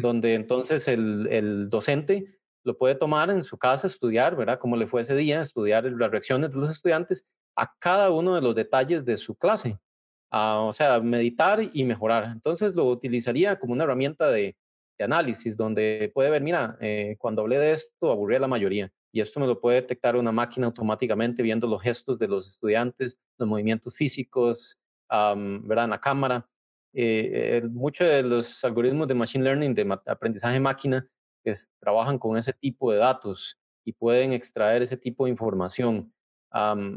donde 0.02 0.36
entonces 0.36 0.88
el, 0.90 1.28
el, 1.32 1.70
docente 1.70 2.38
lo 2.66 2.78
puede 2.78 2.96
tomar 2.96 3.30
en 3.30 3.44
su 3.44 3.58
casa, 3.58 3.88
estudiar, 3.88 4.36
¿verdad? 4.36 4.60
Cómo 4.60 4.76
le 4.76 4.86
fue 4.86 5.00
ese 5.00 5.16
día, 5.16 5.40
estudiar 5.40 5.86
las 5.86 6.12
reacciones 6.12 6.52
de 6.52 6.58
los 6.58 6.70
estudiantes 6.70 7.26
a 7.56 7.74
cada 7.80 8.12
uno 8.12 8.36
de 8.36 8.42
los 8.42 8.54
detalles 8.54 9.06
de 9.06 9.16
su 9.16 9.36
clase. 9.36 9.80
Ah, 10.30 10.60
o 10.60 10.74
sea, 10.74 11.00
meditar 11.00 11.62
y 11.72 11.84
mejorar. 11.86 12.26
Entonces 12.26 12.76
lo 12.76 12.84
utilizaría 12.90 13.58
como 13.58 13.72
una 13.72 13.86
herramienta 13.86 14.30
de, 14.30 14.58
de 14.98 15.06
análisis 15.06 15.56
donde 15.56 16.12
puede 16.14 16.30
ver, 16.30 16.42
mira, 16.42 16.78
eh, 16.82 17.16
cuando 17.18 17.44
hablé 17.44 17.60
de 17.60 17.72
esto 17.72 18.12
aburrí 18.12 18.36
a 18.36 18.40
la 18.40 18.48
mayoría 18.48 18.92
y 19.12 19.22
esto 19.22 19.40
me 19.40 19.48
lo 19.48 19.60
puede 19.60 19.82
detectar 19.82 20.16
una 20.16 20.32
máquina 20.32 20.68
automáticamente 20.68 21.42
viendo 21.44 21.68
los 21.68 21.82
gestos 21.82 22.20
de 22.20 22.28
los 22.28 22.48
estudiantes, 22.48 23.18
los 23.38 23.48
movimientos 23.48 23.96
físicos, 23.96 24.78
¿verdad? 25.10 25.86
En 25.86 25.90
la 25.90 26.00
cámara. 26.00 26.50
eh, 26.94 27.62
muchos 27.72 28.08
de 28.08 28.24
los 28.24 28.64
algoritmos 28.64 29.08
de 29.08 29.14
Machine 29.14 29.44
Learning, 29.44 29.74
de 29.74 30.00
aprendizaje 30.06 30.60
máquina, 30.60 31.08
trabajan 31.80 32.18
con 32.18 32.38
ese 32.38 32.54
tipo 32.54 32.92
de 32.92 32.98
datos 32.98 33.58
y 33.86 33.94
pueden 33.94 34.34
extraer 34.34 34.82
ese 34.82 34.98
tipo 34.98 35.26
de 35.26 35.32
información. 35.32 36.14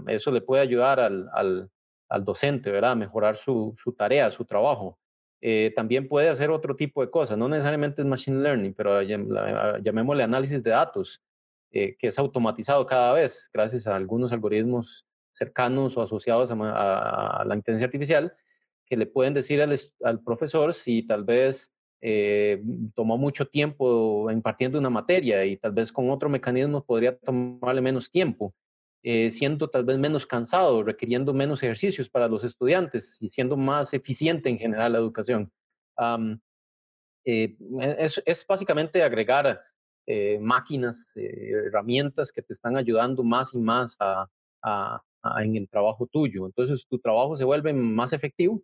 eso 0.08 0.30
le 0.30 0.40
puede 0.40 0.62
ayudar 0.62 1.00
al, 1.00 1.28
al, 1.32 1.70
al, 2.08 2.24
docente, 2.24 2.70
¿verdad? 2.70 2.92
A 2.92 2.96
mejorar 2.96 3.36
su, 3.36 3.74
su 3.76 3.92
tarea, 3.92 4.30
su 4.30 4.44
trabajo. 4.44 4.98
Eh, 5.42 5.72
también 5.74 6.08
puede 6.08 6.28
hacer 6.28 6.50
otro 6.50 6.76
tipo 6.76 7.00
de 7.00 7.10
cosas, 7.10 7.38
no 7.38 7.48
necesariamente 7.48 8.02
es 8.02 8.06
Machine 8.06 8.42
Learning, 8.42 8.74
pero 8.74 9.00
llamémosle 9.02 10.22
análisis 10.22 10.62
de 10.62 10.70
datos, 10.70 11.22
eh, 11.72 11.96
que 11.96 12.08
es 12.08 12.18
automatizado 12.18 12.84
cada 12.84 13.12
vez 13.12 13.48
gracias 13.54 13.86
a 13.86 13.94
algunos 13.94 14.32
algoritmos 14.32 15.06
cercanos 15.30 15.96
o 15.96 16.02
asociados 16.02 16.50
a, 16.50 17.44
la 17.46 17.54
inteligencia 17.54 17.86
artificial, 17.86 18.34
que 18.86 18.96
le 18.96 19.06
pueden 19.06 19.34
decir 19.34 19.62
al, 19.62 20.20
profesor 20.24 20.74
si 20.74 21.04
tal 21.04 21.22
vez 21.22 21.72
eh, 22.00 22.60
tomó 22.96 23.16
mucho 23.16 23.46
tiempo 23.46 24.28
impartiendo 24.32 24.80
una 24.80 24.90
materia 24.90 25.44
y 25.44 25.56
tal 25.58 25.70
vez 25.70 25.92
con 25.92 26.10
otro 26.10 26.28
mecanismo 26.28 26.84
podría 26.84 27.16
tomarle 27.16 27.80
menos 27.80 28.10
tiempo, 28.10 28.52
eh, 29.04 29.30
siendo 29.30 29.70
tal 29.70 29.84
vez 29.84 29.96
menos 29.96 30.26
cansado, 30.26 30.82
requiriendo 30.82 31.32
menos 31.32 31.62
ejercicios 31.62 32.08
para 32.08 32.26
los 32.26 32.42
estudiantes 32.42 33.16
y 33.22 33.28
siendo 33.28 33.56
más 33.56 33.94
eficiente 33.94 34.48
en 34.48 34.58
general 34.58 34.92
la 34.92 34.98
educación. 34.98 35.52
Es, 37.24 38.20
es, 38.26 38.44
básicamente 38.44 39.04
agregar 39.04 39.60
máquinas, 40.40 41.16
herramientas 41.16 42.32
que 42.32 42.42
te 42.42 42.52
están 42.52 42.76
ayudando 42.76 43.22
más 43.22 43.54
y 43.54 43.58
más 43.58 43.96
a, 44.00 44.28
en 45.40 45.56
el 45.56 45.68
trabajo 45.68 46.06
tuyo. 46.06 46.46
Entonces 46.46 46.86
tu 46.88 46.98
trabajo 46.98 47.36
se 47.36 47.44
vuelve 47.44 47.72
más 47.72 48.12
efectivo, 48.12 48.62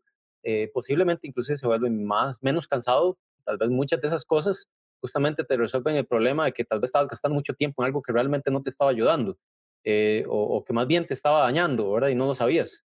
posiblemente 0.73 1.27
inclusive 1.27 1.59
se 1.59 1.67
vuelve 1.67 1.91
más, 1.91 2.43
menos 2.43 2.67
cansado 2.67 3.17
Tal 3.47 3.59
vez 3.59 3.71
muchas 3.71 4.01
de 4.01 4.09
esas 4.09 4.25
cosas 4.25 4.69
justamente 5.01 5.45
te 5.45 5.57
resuelven 5.57 5.95
el 5.95 6.05
problema 6.05 6.47
de 6.47 6.53
que 6.53 6.65
tal 6.65 6.81
vez 6.81 6.89
estabas 6.89 7.09
gastando 7.09 7.37
mucho 7.37 7.55
tiempo 7.55 7.83
en 7.83 7.87
algo 7.87 8.03
que 8.03 8.13
realmente 8.13 8.51
no 8.51 8.61
te 8.61 8.71
estaba 8.71 8.91
ayudando 8.91 9.39
eh, 9.85 10.25
o, 10.29 10.65
que 10.65 10.73
más 10.73 10.89
bien 10.89 11.07
te 11.07 11.15
estaba 11.15 11.43
dañando, 11.43 11.93
¿verdad? 11.93 12.09
Y 12.09 12.17
no 12.17 12.27
lo 12.27 12.35
sabías. 12.35 12.85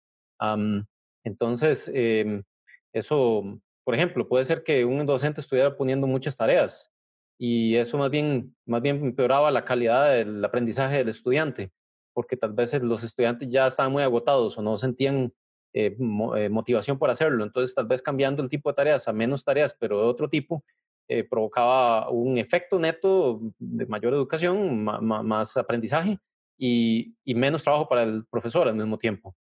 entonces, 1.24 1.90
em, 1.92 2.44
eso, 2.92 3.60
por 3.82 3.94
ejemplo, 3.96 4.28
puede 4.28 4.44
ser 4.44 4.62
que 4.62 4.84
un 4.84 5.04
docente 5.04 5.40
estuviera 5.40 5.76
poniendo 5.76 6.06
muchas 6.06 6.36
tareas 6.36 6.92
y 7.38 7.76
eso 7.76 7.98
más 7.98 8.10
bien, 8.10 8.54
más 8.66 8.82
bien 8.82 8.96
empeoraba 9.04 9.50
la 9.50 9.64
calidad 9.64 10.12
del 10.12 10.44
aprendizaje 10.44 10.98
del 10.98 11.08
estudiante, 11.08 11.72
porque 12.12 12.36
tal 12.36 12.52
vez 12.52 12.80
los 12.82 13.02
estudiantes 13.02 13.48
ya 13.48 13.66
estaban 13.66 13.92
muy 13.92 14.02
agotados 14.02 14.56
o 14.56 14.62
no 14.62 14.78
sentían 14.78 15.32
eh, 15.76 15.96
eh, 16.36 16.48
motivación 16.48 16.98
por 16.98 17.10
hacerlo. 17.10 17.42
Entonces, 17.44 17.74
tal 17.74 17.86
vez 17.86 18.00
cambiando 18.00 18.42
el 18.42 18.48
tipo 18.48 18.70
de 18.70 18.76
tareas 18.76 19.08
a 19.08 19.12
menos 19.12 19.44
tareas, 19.44 19.76
pero 19.78 20.00
de 20.00 20.06
otro 20.06 20.28
tipo, 20.28 20.64
eh, 21.08 21.24
provocaba 21.24 22.08
un 22.10 22.38
efecto 22.38 22.78
neto 22.78 23.40
de 23.58 23.84
mayor 23.86 24.14
educación, 24.14 24.84
más 24.84 25.56
aprendizaje 25.56 26.18
y, 26.56 27.16
menos 27.26 27.64
trabajo 27.64 27.88
para 27.88 28.04
el 28.04 28.24
profesor 28.30 28.68
al 28.68 28.76
mismo 28.76 28.98
tiempo. 28.98 29.34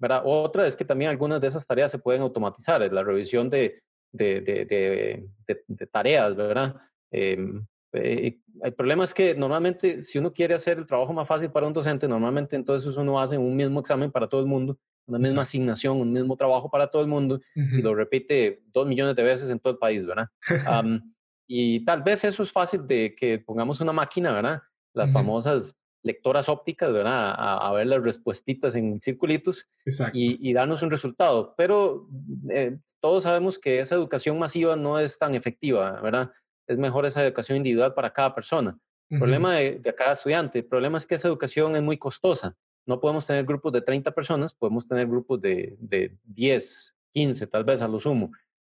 ¿verdad? 0.00 0.22
Otra 0.24 0.66
es 0.66 0.74
que 0.74 0.84
también 0.84 1.10
algunas 1.10 1.40
de 1.40 1.46
esas 1.46 1.66
tareas 1.66 1.90
se 1.90 1.98
pueden 1.98 2.22
automatizar, 2.22 2.80
la 2.92 3.04
revisión 3.04 3.50
de, 3.50 3.82
de, 4.10 4.40
de, 4.40 5.28
de 5.46 5.86
tareas, 5.86 6.34
¿verdad? 6.34 6.74
Em, 7.14 7.64
el 7.92 8.74
problema 8.76 9.04
es 9.04 9.14
que 9.14 9.34
normalmente 9.36 10.02
si 10.02 10.18
uno 10.18 10.32
quiere 10.32 10.54
hacer 10.54 10.78
el 10.78 10.86
trabajo 10.86 11.12
más 11.12 11.28
fácil 11.28 11.50
para 11.50 11.66
un 11.66 11.72
docente, 11.72 12.08
normalmente 12.08 12.56
entonces 12.56 12.96
uno 12.96 13.20
hace 13.20 13.38
un 13.38 13.54
mismo 13.54 13.78
examen 13.78 14.10
para 14.10 14.28
todo 14.28 14.40
el 14.40 14.48
mundo 14.48 14.78
una 15.06 15.18
misma 15.18 15.42
asignación, 15.42 16.00
un 16.00 16.12
mismo 16.12 16.36
trabajo 16.36 16.70
para 16.70 16.88
todo 16.88 17.02
el 17.02 17.08
mundo 17.08 17.40
y 17.54 17.82
lo 17.82 17.94
repite 17.94 18.62
dos 18.72 18.86
millones 18.86 19.14
de 19.14 19.22
veces 19.22 19.50
en 19.50 19.58
todo 19.60 19.74
el 19.74 19.78
país, 19.78 20.04
¿verdad? 20.06 20.28
y 21.46 21.84
tal 21.84 22.02
vez 22.02 22.24
eso 22.24 22.42
es 22.42 22.50
fácil 22.50 22.86
de 22.86 23.14
que 23.14 23.38
pongamos 23.38 23.80
una 23.80 23.92
máquina, 23.92 24.32
¿verdad? 24.32 24.62
Las 24.94 25.12
famosas 25.12 25.76
lectoras 26.02 26.48
ópticas, 26.48 26.92
¿verdad? 26.92 27.34
A, 27.36 27.72
ver 27.72 27.86
las 27.86 28.02
respuestitas 28.02 28.74
en 28.76 29.00
circulitos 29.00 29.66
y, 30.12 30.48
y, 30.48 30.52
darnos 30.52 30.82
un 30.82 30.90
resultado. 30.90 31.54
Pero 31.56 32.08
eh, 32.50 32.78
todos 33.00 33.24
sabemos 33.24 33.58
que 33.58 33.80
esa 33.80 33.94
educación 33.94 34.38
masiva 34.38 34.76
no 34.76 34.98
es 34.98 35.18
tan 35.18 35.34
efectiva, 35.34 36.00
¿verdad? 36.00 36.30
Es 36.66 36.78
mejor 36.78 37.06
esa 37.06 37.24
educación 37.24 37.56
individual 37.56 37.94
para 37.94 38.12
cada 38.12 38.34
persona. 38.34 38.78
El 39.10 39.18
problema 39.18 39.54
de, 39.54 39.78
de, 39.78 39.94
cada 39.94 40.12
estudiante, 40.12 40.60
el 40.60 40.64
problema 40.64 40.98
es 40.98 41.06
que 41.06 41.14
esa 41.14 41.28
educación 41.28 41.76
es 41.76 41.82
muy 41.82 41.98
costosa 41.98 42.56
no 42.86 43.00
podemos 43.00 43.26
tener 43.26 43.44
grupos 43.44 43.72
de 43.72 43.80
30 43.80 44.12
personas, 44.12 44.52
podemos 44.52 44.86
tener 44.86 45.06
grupos 45.06 45.40
de, 45.40 45.76
de 45.78 46.16
10, 46.24 46.96
15 47.12 47.46
tal 47.46 47.64
vez 47.64 47.82
a 47.82 47.88
lo 47.88 47.98
sumo. 47.98 48.32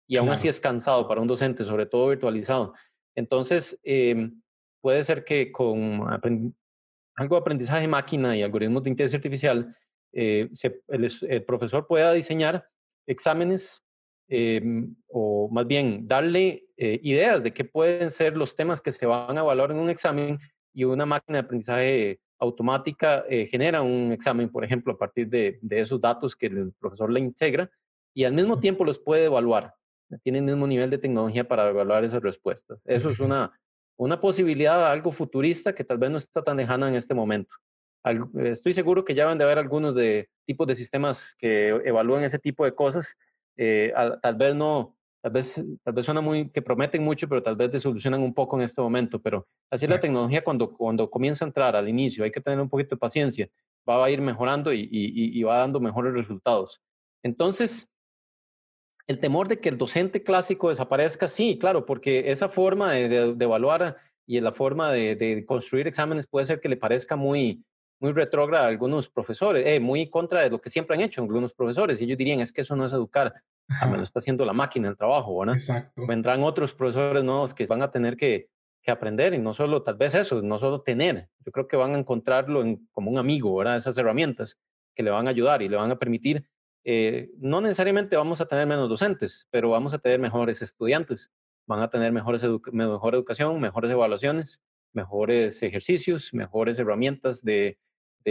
Y 0.07 0.17
aún 0.17 0.29
así 0.29 0.47
es 0.47 0.61
cansado 0.61 1.09
para 1.09 1.21
un 1.21 1.27
docente, 1.27 1.65
sobre 1.65 1.87
todo 1.87 2.09
virtualizado. 2.09 2.75
Entonces, 3.17 3.81
em, 3.83 4.41
puede 4.81 5.03
ser 5.03 5.25
que 5.25 5.51
con 5.51 6.07
algo 7.17 7.35
de 7.35 7.41
aprendizaje 7.41 7.89
máquina 7.89 8.37
y 8.37 8.43
algoritmos 8.43 8.85
de 8.85 8.91
inteligencia 8.91 9.17
artificial, 9.17 9.77
eh, 10.13 10.49
el, 10.89 11.45
profesor 11.45 11.87
pueda 11.89 12.13
diseñar 12.13 12.69
exámenes 13.07 13.85
em, 14.29 14.95
o 15.09 15.49
más 15.51 15.67
bien 15.67 16.07
darle 16.07 16.67
eh, 16.77 17.01
ideas 17.03 17.43
de 17.43 17.53
qué 17.53 17.65
pueden 17.65 18.11
ser 18.11 18.37
los 18.37 18.55
temas 18.55 18.81
que 18.81 18.93
se 18.93 19.07
van 19.07 19.37
a 19.39 19.41
evaluar 19.41 19.71
en 19.71 19.79
un 19.79 19.89
examen 19.89 20.39
y 20.75 20.85
una 20.85 21.07
máquina 21.07 21.39
de 21.39 21.45
aprendizaje 21.45 22.21
automática 22.39 23.25
eh, 23.29 23.47
genera 23.47 23.83
un 23.83 24.13
examen, 24.13 24.51
por 24.51 24.65
ejemplo, 24.65 24.93
a 24.93 24.99
partir 24.99 25.29
de, 25.29 25.59
esos 25.71 26.01
datos 26.01 26.37
que 26.37 26.47
el 26.47 26.73
profesor 26.79 27.11
le 27.11 27.21
integra 27.21 27.71
y 28.15 28.25
al 28.25 28.35
mismo 28.35 28.61
tiempo 28.61 28.85
los 28.85 28.99
puede 28.99 29.25
evaluar. 29.25 29.75
Tiene 30.23 30.39
el 30.39 30.45
mismo 30.45 30.67
nivel 30.67 30.91
de 30.91 30.99
tecnología 30.99 31.49
para 31.49 31.69
evaluar 31.69 32.05
esas 32.05 32.23
respuestas. 32.23 32.85
Eso 32.87 33.11
es 33.11 33.21
una, 33.21 33.59
una 33.97 34.21
posibilidad, 34.21 34.91
algo 34.91 35.13
futurista 35.13 35.75
que 35.75 35.85
tal 35.85 35.99
vez 35.99 36.11
no 36.11 36.19
está 36.19 36.43
tan 36.43 36.59
lejana 36.59 36.89
en 36.89 36.95
este 36.95 37.15
momento. 37.15 37.55
estoy 38.45 38.73
seguro 38.73 39.05
que 39.05 39.15
ya 39.15 39.27
van 39.27 39.39
de 39.39 39.45
haber 39.45 39.59
algunos 39.59 39.95
de 39.95 40.29
tipos 40.45 40.67
de 40.67 40.77
sistemas 40.77 41.35
que 41.39 41.69
evalúen 41.85 42.23
ese 42.23 42.39
tipo 42.39 42.65
de 42.65 42.75
cosas. 42.75 43.17
Eh, 43.57 43.93
tal 44.23 44.35
vez 44.35 44.55
no, 44.55 44.97
tal 45.23 45.33
vez, 45.33 45.65
tal 45.83 45.95
vez 45.95 46.05
suena 46.05 46.21
muy, 46.21 46.51
que 46.51 46.63
prometen 46.63 47.03
mucho, 47.03 47.29
pero 47.29 47.43
tal 47.43 47.57
vez 47.57 47.73
desolucionan 47.73 48.23
un 48.23 48.33
poco 48.33 48.57
en 48.57 48.63
este 48.63 48.81
momento, 48.81 49.21
pero 49.21 49.47
así 49.71 49.87
la 49.87 50.01
tecnología 50.01 50.45
cuando, 50.45 50.73
cuando 50.73 51.11
comienza 51.11 51.45
a 51.45 51.49
entrar 51.49 51.75
al 51.75 51.89
inicio, 51.89 52.23
hay 52.23 52.31
que 52.31 52.41
tener 52.41 52.61
un 52.61 52.69
poquito 52.69 52.95
de 52.95 53.01
paciencia, 53.01 53.49
va 53.89 54.05
a 54.05 54.11
ir 54.11 54.21
mejorando 54.21 54.73
y, 54.73 54.89
y, 54.91 55.43
va 55.43 55.59
dando 55.59 55.81
mejores 55.81 56.15
resultados. 56.15 56.81
Entonces, 57.25 57.91
el 59.07 59.19
temor 59.19 59.49
de 59.49 59.61
que 59.61 59.69
el 59.69 59.79
docente 59.79 60.23
clásico 60.23 60.69
desaparezca, 60.69 61.29
sí, 61.29 61.59
claro, 61.59 61.87
porque 61.87 62.31
esa 62.31 62.49
forma 62.49 62.93
de, 62.93 63.35
de, 63.35 63.45
evaluar 63.45 63.97
y 64.27 64.41
la 64.41 64.53
forma 64.53 64.93
de, 64.93 65.17
de, 65.17 65.45
construir 65.45 65.87
exámenes 65.87 66.27
puede 66.27 66.47
ser 66.47 66.61
que 66.61 66.69
le 66.69 66.77
parezca 66.77 67.17
muy, 67.17 67.65
muy 68.01 68.13
retrógrada 68.13 68.67
algunos 68.67 69.09
profesores, 69.09 69.67
eh, 69.67 69.81
muy 69.81 70.09
contra 70.09 70.43
de 70.43 70.51
lo 70.51 70.61
que 70.61 70.71
siempre 70.71 70.97
han 70.97 71.03
hecho 71.03 71.23
algunos 71.23 71.55
profesores, 71.55 72.01
y 72.01 72.05
ellos 72.05 72.19
dirían, 72.19 72.41
es 72.41 72.53
que 72.53 72.61
eso 72.61 72.77
no 72.77 72.85
es 72.85 72.93
educar, 72.93 73.35
a 73.81 73.89
lo 73.89 74.03
está 74.03 74.21
haciendo 74.21 74.45
la 74.45 74.53
máquina 74.53 74.89
el 74.89 74.97
trabajo, 74.97 75.39
¿verdad? 75.39 75.55
Exacto. 75.55 76.07
Vendrán 76.07 76.43
otros 76.43 76.73
profesores 76.73 77.25
nuevos 77.25 77.55
que 77.55 77.67
van 77.67 77.83
a 77.83 77.91
tener 77.91 78.17
que, 78.17 78.49
que, 78.83 78.91
aprender 78.91 79.35
y 79.35 79.39
no 79.39 79.55
solo, 79.55 79.83
tal 79.83 79.97
vez 79.97 80.15
eso, 80.15 80.43
no 80.43 80.59
solo 80.59 80.83
tener, 80.83 81.29
yo 81.45 81.53
creo 81.53 81.67
que 81.67 81.77
van 81.77 81.95
a 81.95 81.99
encontrarlo 81.99 82.63
como 82.93 83.11
un 83.11 83.19
amigo, 83.19 83.57
¿verdad? 83.57 83.77
Esas 83.77 83.99
herramientas 83.99 84.59
que 84.95 85.03
le 85.03 85.11
van 85.11 85.27
a 85.27 85.31
ayudar 85.31 85.63
y 85.63 85.69
le 85.69 85.77
van 85.77 85.91
a 85.91 85.99
permitir, 85.99 86.49
eh, 86.85 87.31
no 87.39 87.61
necesariamente 87.61 88.17
vamos 88.17 88.41
a 88.41 88.47
tener 88.47 88.67
menos 88.67 88.89
docentes, 88.89 89.49
pero 89.51 89.71
vamos 89.71 89.93
a 89.93 89.99
tener 89.99 90.21
mejores 90.21 90.63
estudiantes, 90.63 91.33
van 91.67 91.81
a 91.81 91.91
tener 91.91 92.13
mejores 92.13 92.45
mejor 92.73 93.15
educación, 93.15 93.61
mejores 93.61 93.91
evaluaciones, 93.91 94.63
mejores 94.93 95.63
ejercicios, 95.65 96.33
mejores 96.33 96.79
herramientas 96.79 97.43
de, 97.43 97.79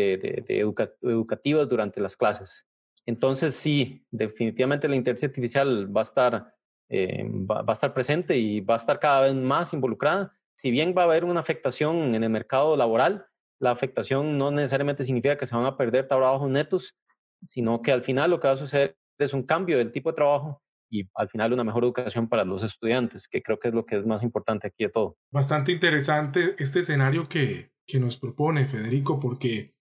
de, 0.02 0.44
de, 0.46 0.60
educativas 0.60 1.70
durante 1.70 2.02
las 2.02 2.18
clases. 2.18 2.68
Entonces, 3.06 3.56
sí, 3.56 4.06
definitivamente 4.12 4.88
la 4.88 4.96
inteligencia 4.96 5.28
artificial 5.28 5.96
va 5.96 6.02
a 6.02 6.04
estar, 6.04 6.54
eh, 6.90 7.24
va, 7.24 7.64
a 7.66 7.74
estar 7.74 7.94
presente 7.94 8.38
y 8.38 8.62
va 8.62 8.74
a 8.74 8.78
estar 8.78 9.00
cada 9.00 9.22
vez 9.22 9.36
más 9.36 9.74
involucrada. 9.74 10.34
Si 10.56 10.72
bien 10.72 10.94
va 10.98 11.04
a 11.04 11.06
haber 11.06 11.24
una 11.24 11.40
afectación 11.40 12.16
en 12.16 12.24
el 12.24 12.30
mercado 12.30 12.76
laboral, 12.76 13.26
la 13.60 13.72
afectación 13.72 14.38
no 14.38 14.52
necesariamente 14.52 15.04
significa 15.04 15.38
que 15.38 15.46
se 15.46 15.56
van 15.56 15.66
a 15.66 15.78
perder 15.78 16.08
trabajos 16.08 16.50
netos, 16.50 16.98
sino 17.44 17.82
que 17.82 17.92
al 17.92 18.02
final 18.02 18.32
lo 18.32 18.40
que 18.40 18.48
va 18.48 18.54
a 18.54 18.58
suceder 18.58 18.98
es 19.18 19.34
un 19.34 19.44
cambio 19.44 19.78
del 19.78 19.92
tipo 19.92 20.10
de 20.10 20.16
trabajo 20.16 20.62
y 20.90 21.08
al 21.16 21.30
final 21.30 21.54
una 21.54 21.64
mejor 21.64 21.84
educación 21.84 22.28
para 22.28 22.44
los 22.44 22.64
estudiantes, 22.64 23.28
que 23.28 23.42
creo 23.42 23.60
que 23.60 23.70
es 23.70 23.74
lo 23.74 23.86
que 23.86 23.98
es 23.98 24.06
más 24.06 24.24
importante 24.24 24.68
aquí 24.68 24.84
de 24.86 24.90
todo. 24.90 25.18
Bastante 25.32 25.72
interesante 25.72 26.56
este 26.58 26.80
escenario 26.80 27.28
que, 27.30 27.72
que 27.88 28.00
nos 28.00 28.18
propone 28.18 28.68
Federico, 28.68 29.20
porque 29.20 29.75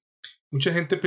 mucha 0.54 0.72
gente 0.72 1.00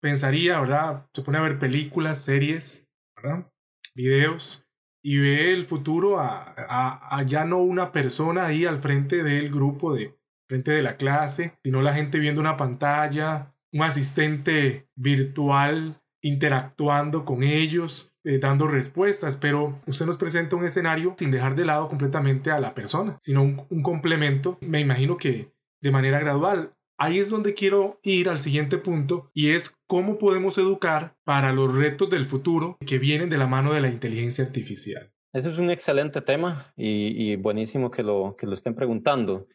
pensaría, 0.00 0.58
¿verdad? 0.58 1.06
Se 1.12 1.22
pone 1.22 1.36
a 1.36 1.42
ver 1.42 1.58
películas, 1.58 2.24
series, 2.24 2.88
¿verdad? 3.14 3.52
Videos 3.94 4.64
y 5.04 5.18
ve 5.18 5.52
el 5.52 5.66
futuro 5.66 6.18
a, 6.18 6.54
a, 6.56 7.22
ya 7.22 7.44
no 7.44 7.58
una 7.58 7.92
persona 7.92 8.46
ahí 8.46 8.64
al 8.64 8.78
frente 8.78 9.22
del 9.22 9.50
grupo, 9.50 9.94
de 9.94 10.18
frente 10.48 10.72
de 10.72 10.82
la 10.82 10.96
clase, 10.96 11.58
sino 11.62 11.82
la 11.82 11.94
gente 11.94 12.18
viendo 12.18 12.40
una 12.40 12.56
pantalla, 12.56 13.54
un 13.72 13.82
asistente 13.82 14.88
virtual 14.96 15.96
interactuando 16.22 17.24
con 17.24 17.42
ellos. 17.42 18.12
eh, 18.24 18.38
dando 18.38 18.66
respuestas, 18.66 19.36
pero 19.36 19.78
usted 19.86 20.04
nos 20.06 20.16
presenta 20.16 20.56
un 20.56 20.64
escenario 20.64 21.14
sin 21.18 21.30
dejar 21.30 21.54
de 21.54 21.64
lado 21.64 21.88
completamente 21.88 22.50
a 22.50 22.60
la 22.60 22.74
persona, 22.74 23.16
sino 23.20 23.42
un, 23.42 23.66
un 23.70 23.82
complemento, 23.82 24.58
me 24.60 24.80
imagino 24.80 25.16
que 25.16 25.52
de 25.80 25.90
manera 25.90 26.18
gradual. 26.18 26.74
Ahí 27.00 27.20
es 27.20 27.30
donde 27.30 27.54
quiero 27.54 28.00
ir 28.02 28.28
al 28.28 28.40
siguiente 28.40 28.76
punto 28.76 29.30
y 29.32 29.50
es 29.50 29.76
cómo 29.86 30.18
podemos 30.18 30.58
educar 30.58 31.16
para 31.22 31.52
los 31.52 31.72
retos 31.72 32.10
del 32.10 32.24
futuro 32.24 32.76
que 32.84 32.98
vienen 32.98 33.30
de 33.30 33.38
la 33.38 33.46
mano 33.46 33.72
de 33.72 33.80
la 33.80 33.88
inteligencia 33.88 34.44
artificial. 34.44 35.12
Ese 35.32 35.50
es 35.50 35.58
un 35.60 35.70
excelente 35.70 36.20
tema 36.22 36.72
y, 36.76 37.36
buenísimo 37.36 37.92
que 37.92 38.02
lo, 38.02 38.34
que 38.36 38.48
lo 38.48 38.54
estén 38.54 38.74
preguntando. 38.74 39.46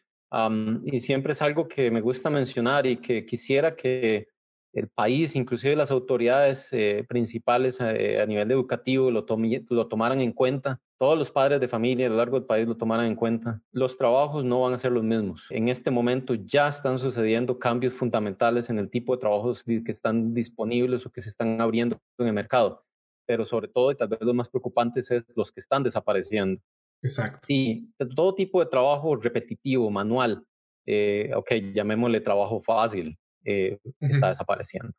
y 0.86 1.00
siempre 1.00 1.32
es 1.32 1.42
algo 1.42 1.68
que 1.68 1.90
me 1.90 2.00
gusta 2.00 2.30
mencionar 2.30 2.86
y 2.86 2.96
que 2.96 3.26
quisiera 3.26 3.76
que 3.76 4.28
el 4.72 4.88
país, 4.88 5.36
inclusive 5.36 5.76
las 5.76 5.90
autoridades 5.90 6.72
eh, 6.72 7.04
principales 7.06 7.78
eh, 7.80 8.22
a 8.22 8.26
nivel 8.26 8.50
educativo 8.50 9.10
lo, 9.10 9.26
lo 9.68 9.86
tomaran 9.88 10.20
en 10.20 10.32
cuenta, 10.32 10.80
todos 11.04 11.18
los 11.18 11.30
padres 11.30 11.60
de 11.60 11.68
familia 11.68 12.06
a 12.06 12.08
lo 12.08 12.16
largo 12.16 12.38
del 12.38 12.46
país 12.46 12.66
lo 12.66 12.78
tomaran 12.78 13.04
en 13.04 13.14
cuenta. 13.14 13.60
Los 13.72 13.98
trabajos 13.98 14.42
no 14.42 14.62
van 14.62 14.72
a 14.72 14.78
ser 14.78 14.90
los 14.90 15.04
mismos. 15.04 15.44
En 15.50 15.68
este 15.68 15.90
momento 15.90 16.32
ya 16.32 16.66
están 16.66 16.98
sucediendo 16.98 17.58
cambios 17.58 17.92
fundamentales 17.92 18.70
en 18.70 18.78
el 18.78 18.88
tipo 18.88 19.14
de 19.14 19.20
trabajos 19.20 19.64
que 19.64 19.82
están 19.88 20.32
disponibles 20.32 21.04
o 21.04 21.12
que 21.12 21.20
se 21.20 21.28
están 21.28 21.60
abriendo 21.60 22.00
en 22.16 22.28
el 22.28 22.32
mercado, 22.32 22.86
pero 23.26 23.44
sobre 23.44 23.68
todo, 23.68 23.92
y 23.92 23.96
tal 23.96 24.08
vez 24.08 24.18
lo 24.22 24.32
más 24.32 24.48
preocupante 24.48 25.00
es 25.00 25.10
los 25.36 25.52
que 25.52 25.60
están 25.60 25.82
desapareciendo. 25.82 26.62
Exacto. 27.02 27.40
Sí, 27.42 27.92
todo 28.16 28.34
tipo 28.34 28.60
de 28.60 28.70
trabajo 28.70 29.14
repetitivo, 29.14 29.90
manual, 29.90 30.42
eh, 30.86 31.32
ok, 31.36 31.52
llamémosle 31.74 32.22
trabajo 32.22 32.62
fácil, 32.62 33.18
eh, 33.44 33.78
está 34.00 34.28
desapareciendo. 34.28 34.94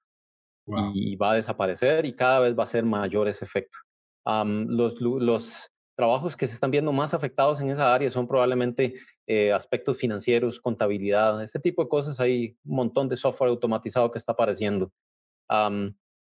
Y 0.93 1.15
va 1.15 1.31
a 1.31 1.35
desaparecer 1.35 2.05
y 2.05 2.15
cada 2.15 2.41
vez 2.41 2.55
va 2.55 2.61
a 2.61 2.67
ser 2.67 2.85
mayor 2.85 3.27
ese 3.27 3.43
efecto. 3.43 3.79
los, 4.23 5.01
los 5.01 5.71
trabajos 5.95 6.35
que 6.35 6.47
se 6.47 6.53
están 6.53 6.71
viendo 6.71 6.91
más 6.91 7.13
afectados 7.13 7.61
en 7.61 7.69
esa 7.69 7.93
área 7.93 8.09
son 8.11 8.27
probablemente 8.27 8.95
eh, 9.27 9.53
aspectos 9.53 9.97
financieros, 9.97 10.59
contabilidad, 10.59 11.41
este 11.41 11.59
tipo 11.59 11.83
de 11.83 11.89
cosas. 11.89 12.19
Hay 12.19 12.57
un 12.65 12.75
montón 12.75 13.09
de 13.09 13.17
software 13.17 13.49
automatizado 13.49 14.11
que 14.11 14.17
está 14.17 14.33
apareciendo. 14.33 14.91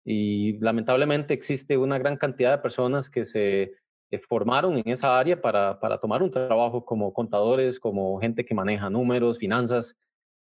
y 0.05 0.59
lamentablemente 0.61 1.35
existe 1.35 1.77
una 1.77 1.99
gran 1.99 2.17
cantidad 2.17 2.53
de 2.53 2.63
personas 2.63 3.11
que 3.11 3.25
se 3.25 3.75
eh, 4.11 4.19
formaron 4.19 4.79
en 4.79 4.89
esa 4.89 5.19
área 5.19 5.41
para, 5.41 5.79
para 5.81 5.99
tomar 5.99 6.23
un 6.23 6.31
trabajo 6.31 6.85
como 6.85 7.13
contadores, 7.13 7.79
como 7.79 8.19
gente 8.21 8.45
que 8.45 8.55
maneja 8.55 8.89
números, 8.89 9.39
finanzas, 9.39 9.99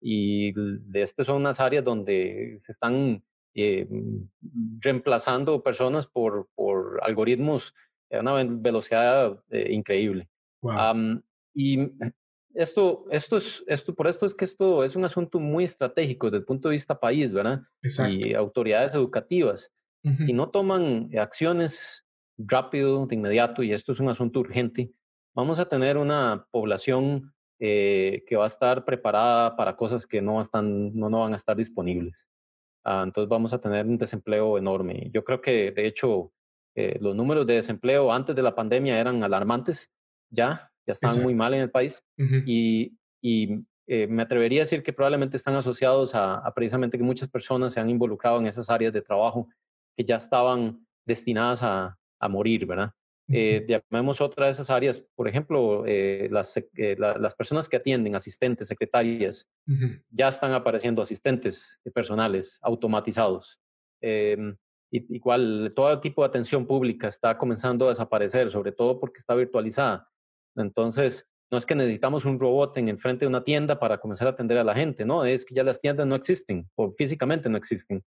y 0.07 0.53
estas 0.93 1.27
son 1.27 1.37
unas 1.37 1.61
áreas 1.61 1.83
donde 1.83 2.57
se 2.59 2.73
están 2.73 3.25
eh, 3.55 3.87
mm, 3.89 4.81
reemplazando 4.81 5.63
personas 5.63 6.07
por, 6.07 6.49
por 6.55 7.01
algoritmos 7.03 7.75
a 8.17 8.21
una 8.21 8.45
velocidad 8.45 9.43
eh, 9.51 9.73
increíble. 9.73 10.29
y 11.55 11.91
esto, 12.55 13.07
esto 13.11 13.37
es, 13.37 13.65
esto, 13.67 13.95
por 13.95 14.07
esto 14.07 14.27
es 14.27 14.35
que 14.35 14.45
esto 14.45 14.85
es 14.85 14.95
un 14.97 15.05
asunto 15.05 15.41
muy 15.41 15.65
estratégico 15.65 16.27
desde 16.27 16.39
el 16.39 16.45
punto 16.45 16.69
de 16.69 16.75
vista 16.75 16.99
país, 16.99 17.33
¿verdad? 17.33 17.63
Y 18.09 18.35
autoridades 18.35 18.95
educativas. 18.95 19.73
Si 20.19 20.35
no 20.35 20.51
toman 20.51 21.11
acciones 21.19 22.07
rápido, 22.37 23.07
de 23.07 23.15
inmediato, 23.15 23.63
y 23.63 23.73
esto 23.73 23.93
es 23.93 24.01
un 24.01 24.11
asunto 24.11 24.41
urgente, 24.41 24.93
vamos 25.35 25.59
a 25.59 25.69
tener 25.69 25.97
una 25.97 26.47
población 26.51 27.33
eh, 27.59 28.23
que 28.27 28.37
va 28.37 28.45
a 28.45 28.49
estar 28.49 28.85
preparada 28.85 29.57
para 29.57 29.77
cosas 29.77 30.07
que 30.07 30.21
no, 30.21 30.41
están, 30.41 30.95
no, 30.95 31.09
no 31.09 31.21
van 31.21 31.33
a 31.33 31.37
estar 31.37 31.57
disponibles. 31.57 32.29
Ah, 32.85 33.03
entonces 33.05 33.29
vamos 33.29 33.55
a 33.55 33.61
tener 33.61 33.87
un 33.87 33.97
desempleo 33.97 34.59
enorme. 34.59 35.11
Yo 35.13 35.25
creo 35.25 35.41
que, 35.41 35.71
de 35.71 35.87
hecho, 35.87 36.33
eh, 36.75 36.99
los 37.01 37.15
números 37.15 37.47
de 37.47 37.55
desempleo 37.55 38.13
antes 38.13 38.35
de 38.35 38.43
la 38.43 38.55
pandemia 38.55 38.99
eran 38.99 39.23
alarmantes, 39.23 39.93
ya, 40.31 40.71
ya 40.87 40.93
estaban 40.93 41.23
muy 41.23 41.35
mal 41.35 41.55
en 41.55 41.61
el 41.61 41.71
país. 41.71 42.05
Y, 42.47 42.99
y 43.23 43.65
eh, 43.87 44.07
me 44.07 44.23
atrevería 44.23 44.61
a 44.61 44.65
decir 44.65 44.83
que 44.83 44.93
probablemente 44.93 45.37
están 45.37 45.55
asociados 45.55 46.15
a, 46.15 46.37
a, 46.37 46.55
precisamente 46.55 46.99
que 46.99 47.05
muchas 47.05 47.29
personas 47.29 47.73
se 47.73 47.81
han 47.81 47.91
involucrado 47.91 48.39
en 48.39 48.47
esas 48.47 48.71
áreas 48.71 48.93
de 48.93 49.03
trabajo 49.03 49.49
que 49.97 50.05
ya 50.05 50.17
estaban 50.17 50.87
destinadas 51.07 51.63
a, 51.63 51.97
a 52.19 52.29
morir, 52.29 52.67
¿verdad? 52.67 52.93
Eh, 53.29 53.65
llamemos 53.67 54.21
otra 54.21 54.47
de 54.47 54.53
esas 54.53 54.69
áreas, 54.69 55.03
por 55.15 55.29
ejemplo, 55.29 55.85
eh, 55.87 56.29
las, 56.31 56.57
eh, 56.57 56.97
las 56.99 57.35
personas 57.35 57.69
que 57.69 57.77
atienden, 57.77 58.15
asistentes, 58.15 58.69
secretarias, 58.69 59.49
ya 60.11 60.29
están 60.29 60.53
apareciendo 60.53 61.01
asistentes 61.01 61.81
personales 61.95 62.59
automatizados. 62.63 63.59
Eh, 64.95 65.05
igual, 65.11 65.73
todo 65.75 66.01
tipo 66.01 66.23
de 66.23 66.29
atención 66.29 66.67
pública 66.67 67.09
está 67.09 67.37
comenzando 67.37 67.87
a 67.87 67.91
desaparecer, 67.91 68.51
sobre 68.51 68.73
todo 68.73 69.01
porque 69.01 69.19
está 69.19 69.35
virtualizada. 69.35 70.09
Entonces, 70.57 71.29
no 71.51 71.59
es 71.59 71.67
que 71.67 71.75
necesitamos 71.75 72.25
un 72.25 72.39
robot 72.39 72.77
en 72.79 72.89
el 72.89 72.99
frente 72.99 73.25
de 73.25 73.29
una 73.29 73.45
tienda 73.45 73.79
para 73.79 73.99
comenzar 73.99 74.29
a 74.29 74.31
atender 74.31 74.59
a 74.59 74.65
la 74.65 74.75
gente, 74.75 75.05
no, 75.05 75.25
es 75.25 75.45
que 75.45 75.55
ya 75.55 75.65
las 75.65 75.81
tiendas 75.81 76.07
no 76.07 76.15
existen, 76.15 76.69
o 76.77 76.91
físicamente 76.93 77.49
no 77.49 77.57
existen. 77.57 78.03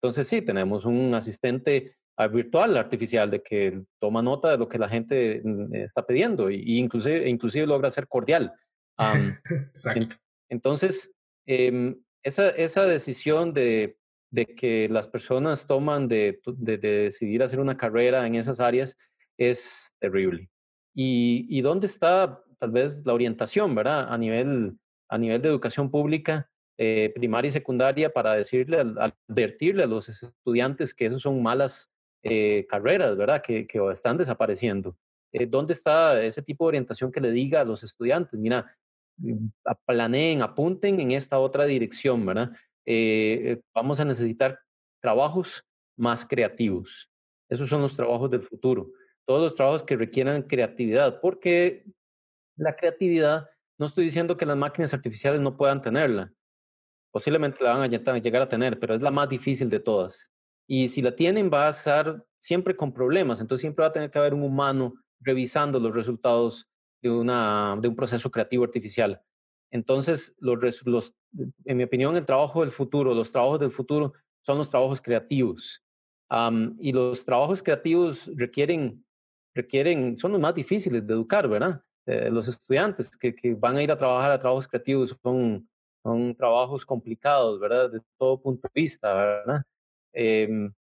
Entonces, 0.00 0.28
sí, 0.28 0.42
tenemos 0.42 0.84
un 0.84 1.14
asistente 1.14 1.96
virtual 2.30 2.76
artificial 2.76 3.30
de 3.30 3.42
que 3.42 3.82
toma 4.00 4.22
nota 4.22 4.50
de 4.52 4.58
lo 4.58 4.68
que 4.68 4.78
la 4.78 4.88
gente 4.88 5.40
mm, 5.42 5.74
está 5.74 6.06
pidiendo 6.06 6.50
y, 6.50 6.78
inclusive, 6.78 7.28
inclusive 7.28 7.66
logra 7.66 7.90
ser 7.90 8.06
cordial. 8.06 8.52
Exacto. 9.50 10.16
entonces, 10.48 11.12
em, 11.46 11.96
esa, 12.22 12.50
esa 12.50 12.86
decisión 12.86 13.52
de, 13.52 13.98
de, 14.34 14.46
que 14.46 14.88
las 14.88 15.06
personas 15.06 15.66
toman 15.66 16.08
de, 16.08 16.40
de, 16.46 16.78
decidir 16.78 17.42
hacer 17.42 17.60
una 17.60 17.76
carrera 17.76 18.26
en 18.26 18.34
esas 18.34 18.60
áreas 18.60 18.96
es 19.36 19.94
terrible. 20.00 20.50
¿Y, 20.94 21.46
y 21.48 21.60
dónde 21.60 21.86
está 21.86 22.42
tal 22.58 22.70
vez 22.70 23.04
la 23.04 23.14
orientación, 23.14 23.74
verdad? 23.74 24.12
A 24.12 24.18
nivel, 24.18 24.78
a 25.08 25.18
nivel 25.18 25.42
de 25.42 25.48
educación 25.48 25.90
pública, 25.90 26.50
eh, 26.76 27.12
primaria 27.14 27.48
y 27.48 27.52
secundaria, 27.52 28.12
para 28.12 28.34
decirle, 28.34 28.78
advertirle 28.78 29.84
a 29.84 29.86
los 29.86 30.08
estudiantes 30.08 30.94
que 30.94 31.06
esas 31.06 31.22
son 31.22 31.42
malas 31.42 31.90
eh, 32.22 32.66
carreras, 32.68 33.16
¿verdad? 33.16 33.42
Que, 33.42 33.66
que 33.66 33.78
están 33.92 34.16
desapareciendo. 34.16 34.96
Eh, 35.32 35.46
¿Dónde 35.46 35.72
está 35.72 36.22
ese 36.22 36.42
tipo 36.42 36.64
de 36.64 36.68
orientación 36.68 37.12
que 37.12 37.20
le 37.20 37.30
diga 37.30 37.60
a 37.60 37.64
los 37.64 37.82
estudiantes? 37.84 38.38
Mira, 38.38 38.76
mm, 39.18 39.48
planeen, 39.86 40.42
apunten 40.42 40.98
en 41.00 41.12
esta 41.12 41.38
otra 41.38 41.64
dirección, 41.64 42.24
¿verdad? 42.24 42.52
Eh, 42.86 43.60
vamos 43.74 44.00
a 44.00 44.04
necesitar 44.04 44.58
trabajos 45.00 45.64
más 45.96 46.26
creativos. 46.26 47.10
Esos 47.48 47.68
son 47.68 47.82
los 47.82 47.94
trabajos 47.96 48.30
del 48.30 48.42
futuro. 48.42 48.90
Todos 49.26 49.42
los 49.42 49.54
trabajos 49.54 49.82
que 49.82 49.96
requieran 49.96 50.42
creatividad, 50.42 51.20
porque 51.20 51.84
la 52.56 52.76
creatividad, 52.76 53.48
no 53.78 53.86
estoy 53.86 54.04
diciendo 54.04 54.36
que 54.36 54.46
las 54.46 54.56
máquinas 54.56 54.94
artificiales 54.94 55.40
no 55.40 55.56
puedan 55.56 55.82
tenerla. 55.82 56.32
Posiblemente 57.12 57.62
la 57.62 57.76
van 57.76 57.82
a 57.82 58.18
llegar 58.18 58.42
a 58.42 58.48
tener, 58.48 58.78
pero 58.78 58.94
es 58.94 59.02
la 59.02 59.10
más 59.10 59.28
difícil 59.28 59.70
de 59.70 59.80
todas. 59.80 60.32
Y 60.66 60.88
si 60.88 61.02
la 61.02 61.14
tienen, 61.14 61.50
va 61.52 61.66
a 61.66 61.70
estar 61.70 62.24
siempre 62.40 62.76
con 62.76 62.92
problemas. 62.92 63.40
Entonces 63.40 63.60
siempre 63.60 63.82
va 63.82 63.88
a 63.88 63.92
tener 63.92 64.10
que 64.10 64.18
haber 64.18 64.34
un 64.34 64.42
humano 64.42 64.94
revisando 65.20 65.78
los 65.78 65.94
resultados 65.94 66.68
de, 67.02 67.10
una, 67.10 67.78
de 67.80 67.88
un 67.88 67.96
proceso 67.96 68.30
creativo 68.30 68.64
artificial. 68.64 69.20
Entonces, 69.74 70.36
los, 70.38 70.86
los, 70.86 71.14
en 71.64 71.76
mi 71.76 71.82
opinión, 71.82 72.14
el 72.16 72.24
trabajo 72.24 72.60
del 72.60 72.70
futuro, 72.70 73.12
los 73.12 73.32
trabajos 73.32 73.58
del 73.58 73.72
futuro 73.72 74.12
son 74.46 74.58
los 74.58 74.70
trabajos 74.70 75.02
creativos. 75.02 75.82
y 76.78 76.92
los 76.92 77.24
trabajos 77.24 77.60
creativos 77.60 78.30
requieren, 78.36 79.04
requieren, 79.52 80.16
son 80.16 80.30
los 80.32 80.40
más 80.40 80.54
difíciles 80.54 81.04
de 81.04 81.12
educar, 81.12 81.48
¿verdad? 81.48 81.82
Eh, 82.06 82.30
los 82.30 82.46
estudiantes 82.48 83.16
que, 83.16 83.34
que, 83.34 83.54
van 83.54 83.76
a 83.76 83.82
ir 83.82 83.90
a 83.90 83.98
trabajar 83.98 84.30
a 84.30 84.38
trabajos 84.38 84.68
creativos 84.68 85.16
son, 85.20 85.68
son 86.04 86.36
trabajos 86.36 86.86
complicados, 86.86 87.58
¿verdad? 87.58 87.90
De 87.90 88.00
todo 88.16 88.40
punto 88.40 88.68
de 88.72 88.80
vista, 88.80 89.12
¿verdad? 89.12 89.62
Em, 90.12 90.72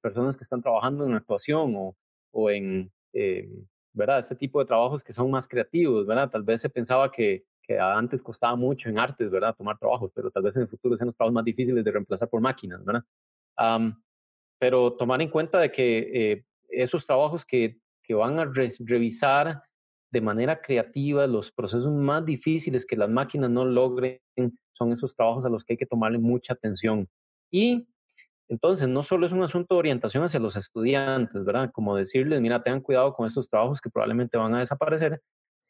personas 0.00 0.36
que 0.36 0.42
están 0.42 0.60
trabajando 0.60 1.06
en 1.06 1.14
actuación 1.14 1.72
o, 1.76 1.96
o 2.32 2.50
en, 2.50 2.90
em, 3.12 3.64
¿verdad? 3.92 4.18
Este 4.18 4.34
tipo 4.34 4.58
de 4.58 4.66
trabajos 4.66 5.04
que 5.04 5.12
son 5.12 5.30
más 5.30 5.46
creativos, 5.46 6.04
¿verdad? 6.04 6.30
Tal 6.30 6.42
vez 6.42 6.60
se 6.60 6.70
pensaba 6.70 7.10
que, 7.12 7.44
que 7.62 7.78
antes 7.78 8.22
costaba 8.22 8.56
mucho 8.56 8.88
en 8.88 8.98
artes, 8.98 9.30
¿verdad? 9.30 9.54
Tomar 9.56 9.78
trabajos, 9.78 10.10
pero 10.14 10.30
tal 10.30 10.42
vez 10.42 10.56
en 10.56 10.62
el 10.62 10.68
futuro 10.68 10.96
sean 10.96 11.06
los 11.06 11.16
trabajos 11.16 11.34
más 11.34 11.44
difíciles 11.44 11.84
de 11.84 11.90
reemplazar 11.90 12.28
por 12.28 12.40
máquinas, 12.40 12.84
¿verdad? 12.84 13.04
pero 14.58 14.92
tomar 14.92 15.20
en 15.20 15.28
cuenta 15.28 15.58
de 15.58 15.70
que 15.70 16.10
eh, 16.12 16.44
esos 16.68 17.04
trabajos 17.04 17.44
que, 17.44 17.80
que 18.02 18.14
van 18.14 18.38
a 18.38 18.44
revisar 18.44 19.62
de 20.12 20.20
manera 20.20 20.60
creativa 20.60 21.26
los 21.26 21.50
procesos 21.50 21.92
más 21.92 22.24
difíciles 22.24 22.86
que 22.86 22.96
las 22.96 23.08
máquinas 23.08 23.50
no 23.50 23.64
logren 23.64 24.20
son 24.72 24.92
esos 24.92 25.14
trabajos 25.16 25.44
a 25.44 25.48
los 25.48 25.64
que 25.64 25.72
hay 25.72 25.76
que 25.76 25.86
tomarle 25.86 26.18
mucha 26.18 26.52
atención. 26.52 27.08
Y 27.50 27.88
entonces, 28.48 28.86
no 28.86 29.02
solo 29.02 29.24
es 29.24 29.32
un 29.32 29.42
asunto 29.42 29.74
de 29.74 29.78
orientación 29.78 30.24
hacia 30.24 30.38
los 30.38 30.56
estudiantes, 30.56 31.42
¿verdad? 31.44 31.70
Como 31.72 31.96
decirles, 31.96 32.40
mira, 32.40 32.62
tengan 32.62 32.82
cuidado 32.82 33.14
con 33.14 33.26
estos 33.26 33.48
trabajos 33.48 33.80
que 33.80 33.88
probablemente 33.88 34.36
van 34.36 34.54
a 34.54 34.58
desaparecer 34.58 35.22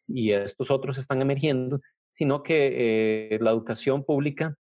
y 0.08 0.32
estos 0.32 0.70
otros 0.70 0.98
están 0.98 1.20
emergiendo, 1.22 1.80
sino 2.10 2.42
que 2.42 3.30
eh, 3.34 3.38
la 3.40 3.50
educación 3.50 4.04
pública 4.04 4.56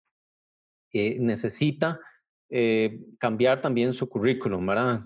eh, 0.93 1.19
necesita 1.19 2.01
eh, 2.49 3.01
cambiar 3.19 3.61
también 3.61 3.95
su 3.95 4.09
currículum, 4.09 4.67
¿verdad? 4.67 5.05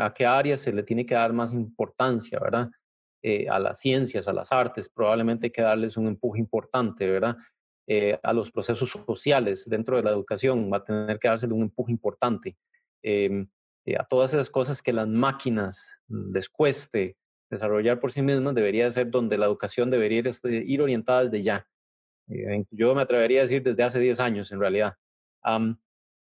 A 0.00 0.14
qué 0.14 0.24
áreas 0.24 0.60
se 0.60 0.72
le 0.72 0.82
tiene 0.82 1.04
que 1.04 1.14
dar 1.14 1.32
más 1.32 1.52
importancia, 1.52 2.38
¿verdad? 2.38 2.70
A 3.50 3.58
las 3.58 3.80
ciencias, 3.80 4.28
a 4.28 4.32
las 4.32 4.52
artes, 4.52 4.88
probablemente 4.88 5.46
hay 5.46 5.50
que 5.50 5.62
darles 5.62 5.96
un 5.96 6.06
empuje 6.06 6.38
importante, 6.38 7.10
¿verdad? 7.10 7.36
a 8.22 8.32
los 8.32 8.50
procesos 8.50 8.90
sociales 8.90 9.68
dentro 9.68 9.96
de 9.96 10.02
la 10.02 10.10
educación 10.10 10.68
va 10.72 10.78
a 10.78 10.84
tener 10.84 11.20
que 11.20 11.28
dársele 11.28 11.52
un 11.52 11.62
empuje 11.62 11.92
importante. 11.92 12.56
Em, 13.02 13.48
a 13.96 14.04
todas 14.04 14.34
esas 14.34 14.50
cosas 14.50 14.82
que 14.82 14.92
las 14.92 15.06
máquinas 15.06 16.02
les 16.08 16.48
cueste 16.48 17.16
desarrollar 17.50 18.00
por 18.00 18.12
sí 18.12 18.22
mismas, 18.22 18.54
debería 18.54 18.90
ser 18.90 19.10
donde 19.10 19.38
la 19.38 19.46
educación 19.46 19.90
debería 19.90 20.18
ir, 20.18 20.28
este, 20.28 20.80
orientada 20.80 21.24
desde 21.24 21.42
ya. 21.42 21.66
yo 22.70 22.94
me 22.94 23.02
atrevería 23.02 23.40
a 23.40 23.42
decir 23.42 23.62
desde 23.62 23.82
hace 23.82 24.00
10 24.00 24.20
años, 24.20 24.52
en 24.52 24.60
realidad. 24.60 24.94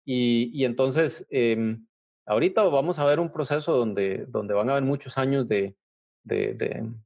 Y, 0.04 0.64
entonces, 0.64 1.26
em, 1.30 1.86
ahorita 2.26 2.62
vamos 2.64 2.98
a 2.98 3.04
ver 3.04 3.18
un 3.18 3.32
proceso 3.32 3.76
donde, 3.76 4.26
donde 4.28 4.54
van 4.54 4.68
a 4.68 4.72
haber 4.72 4.84
muchos 4.84 5.18
años 5.18 5.48
de, 5.48 5.74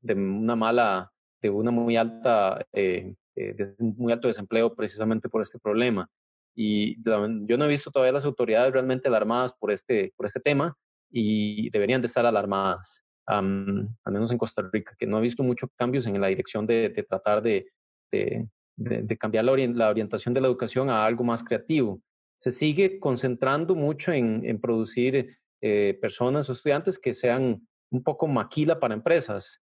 una 0.05 0.57
mala, 0.57 1.13
de 1.41 1.51
una 1.51 1.71
muy 1.71 1.97
alta, 1.97 2.67
eh, 2.73 3.15
eh, 3.37 3.57
muy 3.79 4.13
alto 4.13 4.29
desempleo 4.29 4.75
precisamente 4.75 5.29
por 5.29 5.43
este 5.43 5.59
problema. 5.59 6.09
Y 6.55 7.03
yo 7.03 7.57
no 7.57 7.65
he 7.65 7.69
visto 7.69 7.91
todavía 7.91 8.13
las 8.13 8.25
autoridades 8.25 8.73
realmente 8.73 9.09
alarmadas 9.09 9.53
por 9.55 9.71
este, 9.71 10.13
por 10.17 10.27
este 10.27 10.41
tema 10.41 10.77
y 11.11 11.71
deberían 11.71 12.03
de 12.03 12.07
estar 12.07 12.27
alarmadas, 12.27 13.05
al 13.39 14.13
menos 14.13 14.33
en 14.33 14.39
Costa 14.39 14.69
Rica, 14.73 14.95
que 14.99 15.07
no 15.07 15.19
he 15.19 15.23
visto 15.23 15.43
muchos 15.43 15.71
cambios 15.77 16.07
en 16.07 16.21
la 16.21 16.29
dirección 16.29 16.67
de, 16.67 16.89
de 16.89 17.03
tratar 17.03 17.43
de, 17.43 17.71
de, 18.11 19.17
cambiar 19.19 19.45
la, 19.45 19.57
la, 19.57 19.91
orientación 19.91 20.35
de 20.35 20.41
la 20.41 20.49
educación 20.49 20.91
a 20.91 21.05
algo 21.05 21.25
más 21.25 21.45
creativo 21.45 22.01
se 22.41 22.51
sigue 22.51 22.99
concentrando 22.99 23.75
mucho 23.75 24.13
en, 24.13 24.59
producir 24.61 25.37
eh, 25.61 25.99
personas 26.01 26.49
o 26.49 26.55
estudiantes 26.55 26.99
que 26.99 27.13
sean 27.13 27.69
un 27.91 28.03
poco 28.03 28.27
maquila 28.27 28.81
para 28.81 28.95
empresas 28.95 29.63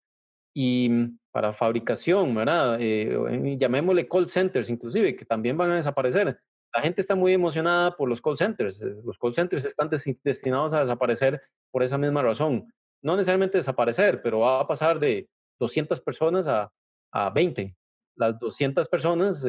y 0.53 0.87
mm, 0.87 1.17
para 1.31 1.53
fabricación, 1.53 2.35
¿verdad? 2.35 2.77
Eh, 2.79 3.57
llamémosle 3.59 4.07
call 4.07 4.29
centers 4.29 4.69
inclusive, 4.69 5.15
que 5.15 5.25
también 5.25 5.57
van 5.57 5.71
a 5.71 5.75
desaparecer. 5.75 6.39
La 6.71 6.81
gente 6.83 7.01
está 7.01 7.15
muy 7.15 7.33
emocionada 7.33 7.97
por 7.97 8.07
los 8.07 8.21
call 8.21 8.37
centers. 8.37 8.83
Eh, 8.83 8.93
los 9.03 9.17
call 9.17 9.33
centers 9.33 9.65
están 9.65 9.89
destinados 10.23 10.75
a 10.75 10.81
desaparecer 10.81 11.41
por 11.71 11.81
esa 11.81 11.97
misma 11.97 12.21
razón. 12.21 12.71
No 13.03 13.15
necesariamente 13.15 13.57
desaparecer, 13.57 14.21
pero 14.21 14.39
va 14.39 14.61
a 14.61 14.67
pasar 14.67 14.99
de 14.99 15.27
200 15.59 16.01
personas 16.01 16.47
a, 16.47 16.71
a 17.11 17.29
20. 17.29 17.75
Las 18.15 18.39
200 18.39 18.87
personas 18.87 19.45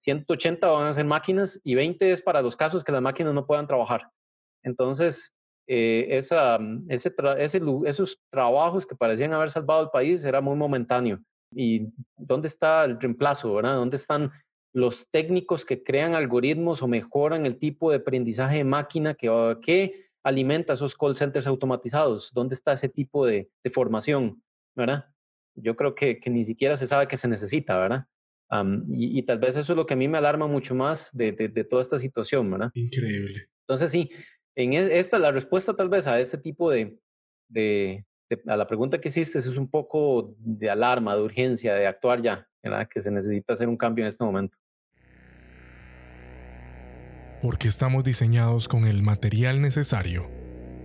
180 0.00 0.68
van 0.68 0.86
a 0.86 0.92
ser 0.92 1.04
máquinas 1.04 1.60
y 1.62 1.74
20 1.74 2.10
es 2.10 2.22
para 2.22 2.42
los 2.42 2.56
casos 2.56 2.82
que 2.82 2.92
las 2.92 3.02
máquinas 3.02 3.34
no 3.34 3.46
puedan 3.46 3.66
trabajar. 3.66 4.10
Entonces, 4.62 5.34
eh, 5.66 6.20
mm, 6.58 6.90
ese, 6.90 7.14
esos 7.86 8.18
trabajos 8.30 8.86
que 8.86 8.96
parecían 8.96 9.32
haber 9.34 9.50
salvado 9.50 9.84
el 9.84 9.90
país 9.90 10.24
era 10.24 10.40
muy 10.40 10.56
momentáneo. 10.56 11.20
¿Y 11.54 11.88
dónde 12.16 12.48
está 12.48 12.84
el 12.84 12.98
reemplazo? 13.00 13.54
¿verdad? 13.54 13.76
¿Dónde 13.76 13.96
están 13.96 14.32
los 14.72 15.06
técnicos 15.10 15.64
que 15.64 15.82
crean 15.82 16.14
algoritmos 16.14 16.82
o 16.82 16.88
mejoran 16.88 17.44
el 17.44 17.58
tipo 17.58 17.90
de 17.90 17.98
aprendizaje 17.98 18.58
de 18.58 18.64
máquina 18.64 19.14
que, 19.14 19.58
que 19.60 20.09
alimenta 20.22 20.74
esos 20.74 20.96
call 20.96 21.16
centers 21.16 21.46
automatizados? 21.46 22.32
¿Dónde 22.32 22.54
está 22.54 22.72
ese 22.72 22.88
tipo 22.88 23.26
de, 23.26 23.50
de 23.62 23.70
formación? 23.70 24.42
¿verdad? 24.74 25.06
Yo 25.54 25.76
creo 25.76 25.94
que, 25.94 26.20
que, 26.20 26.30
ni 26.30 26.44
siquiera 26.44 26.76
se 26.76 26.86
sabe 26.86 27.08
que 27.08 27.16
se 27.16 27.28
necesita, 27.28 27.78
¿verdad? 27.78 28.06
y, 28.88 29.22
tal 29.22 29.38
vez 29.38 29.50
eso 29.50 29.72
es 29.72 29.76
lo 29.76 29.86
que 29.86 29.94
a 29.94 29.96
mí 29.96 30.08
me 30.08 30.18
alarma 30.18 30.48
mucho 30.48 30.74
más 30.74 31.16
de, 31.16 31.30
de, 31.30 31.64
toda 31.64 31.82
esta 31.82 32.00
situación, 32.00 32.50
¿verdad? 32.50 32.72
Increíble. 32.74 33.48
Entonces, 33.60 33.92
sí, 33.92 34.10
en 34.56 34.72
e, 34.72 34.98
esta, 34.98 35.20
la 35.20 35.30
respuesta 35.30 35.76
tal 35.76 35.88
vez 35.88 36.08
a 36.08 36.18
este 36.18 36.36
tipo 36.36 36.68
de, 36.68 36.98
de, 37.48 38.04
a 38.48 38.56
la 38.56 38.66
pregunta 38.66 39.00
que 39.00 39.06
hiciste 39.06 39.38
es 39.38 39.56
un 39.56 39.70
poco 39.70 40.34
de 40.38 40.68
alarma, 40.68 41.14
de 41.14 41.22
urgencia, 41.22 41.74
de 41.74 41.86
actuar 41.86 42.22
ya, 42.22 42.48
¿verdad? 42.60 42.88
Que 42.92 43.00
se 43.00 43.12
necesita 43.12 43.52
hacer 43.52 43.68
un 43.68 43.76
cambio 43.76 44.02
en 44.02 44.08
este 44.08 44.24
momento. 44.24 44.58
Porque 47.42 47.68
estamos 47.68 48.04
diseñados 48.04 48.68
con 48.68 48.84
el 48.84 49.02
material 49.02 49.62
necesario 49.62 50.30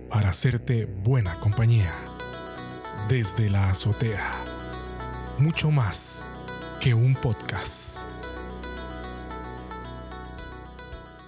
para 0.08 0.30
hacerte 0.30 0.86
buena 0.86 1.38
compañía. 1.38 1.92
Desde 3.10 3.50
la 3.50 3.68
azotea. 3.68 4.32
Mucho 5.38 5.70
más 5.70 6.24
que 6.80 6.94
un 6.94 7.14
podcast. 7.14 8.06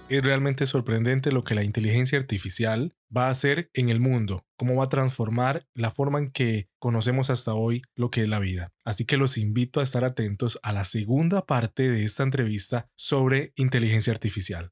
Es 0.09 0.23
realmente 0.23 0.65
sorprendente 0.65 1.31
lo 1.31 1.43
que 1.43 1.53
la 1.53 1.63
inteligencia 1.63 2.17
artificial 2.17 2.95
va 3.15 3.27
a 3.27 3.29
hacer 3.29 3.69
en 3.75 3.89
el 3.89 3.99
mundo, 3.99 4.47
cómo 4.57 4.77
va 4.77 4.85
a 4.85 4.89
transformar 4.89 5.67
la 5.75 5.91
forma 5.91 6.17
en 6.17 6.31
que 6.31 6.69
conocemos 6.79 7.29
hasta 7.29 7.53
hoy 7.53 7.83
lo 7.95 8.09
que 8.09 8.23
es 8.23 8.27
la 8.27 8.39
vida. 8.39 8.71
Así 8.83 9.05
que 9.05 9.17
los 9.17 9.37
invito 9.37 9.79
a 9.79 9.83
estar 9.83 10.03
atentos 10.03 10.59
a 10.63 10.73
la 10.73 10.85
segunda 10.85 11.45
parte 11.45 11.87
de 11.87 12.03
esta 12.03 12.23
entrevista 12.23 12.89
sobre 12.95 13.53
inteligencia 13.55 14.11
artificial. 14.11 14.71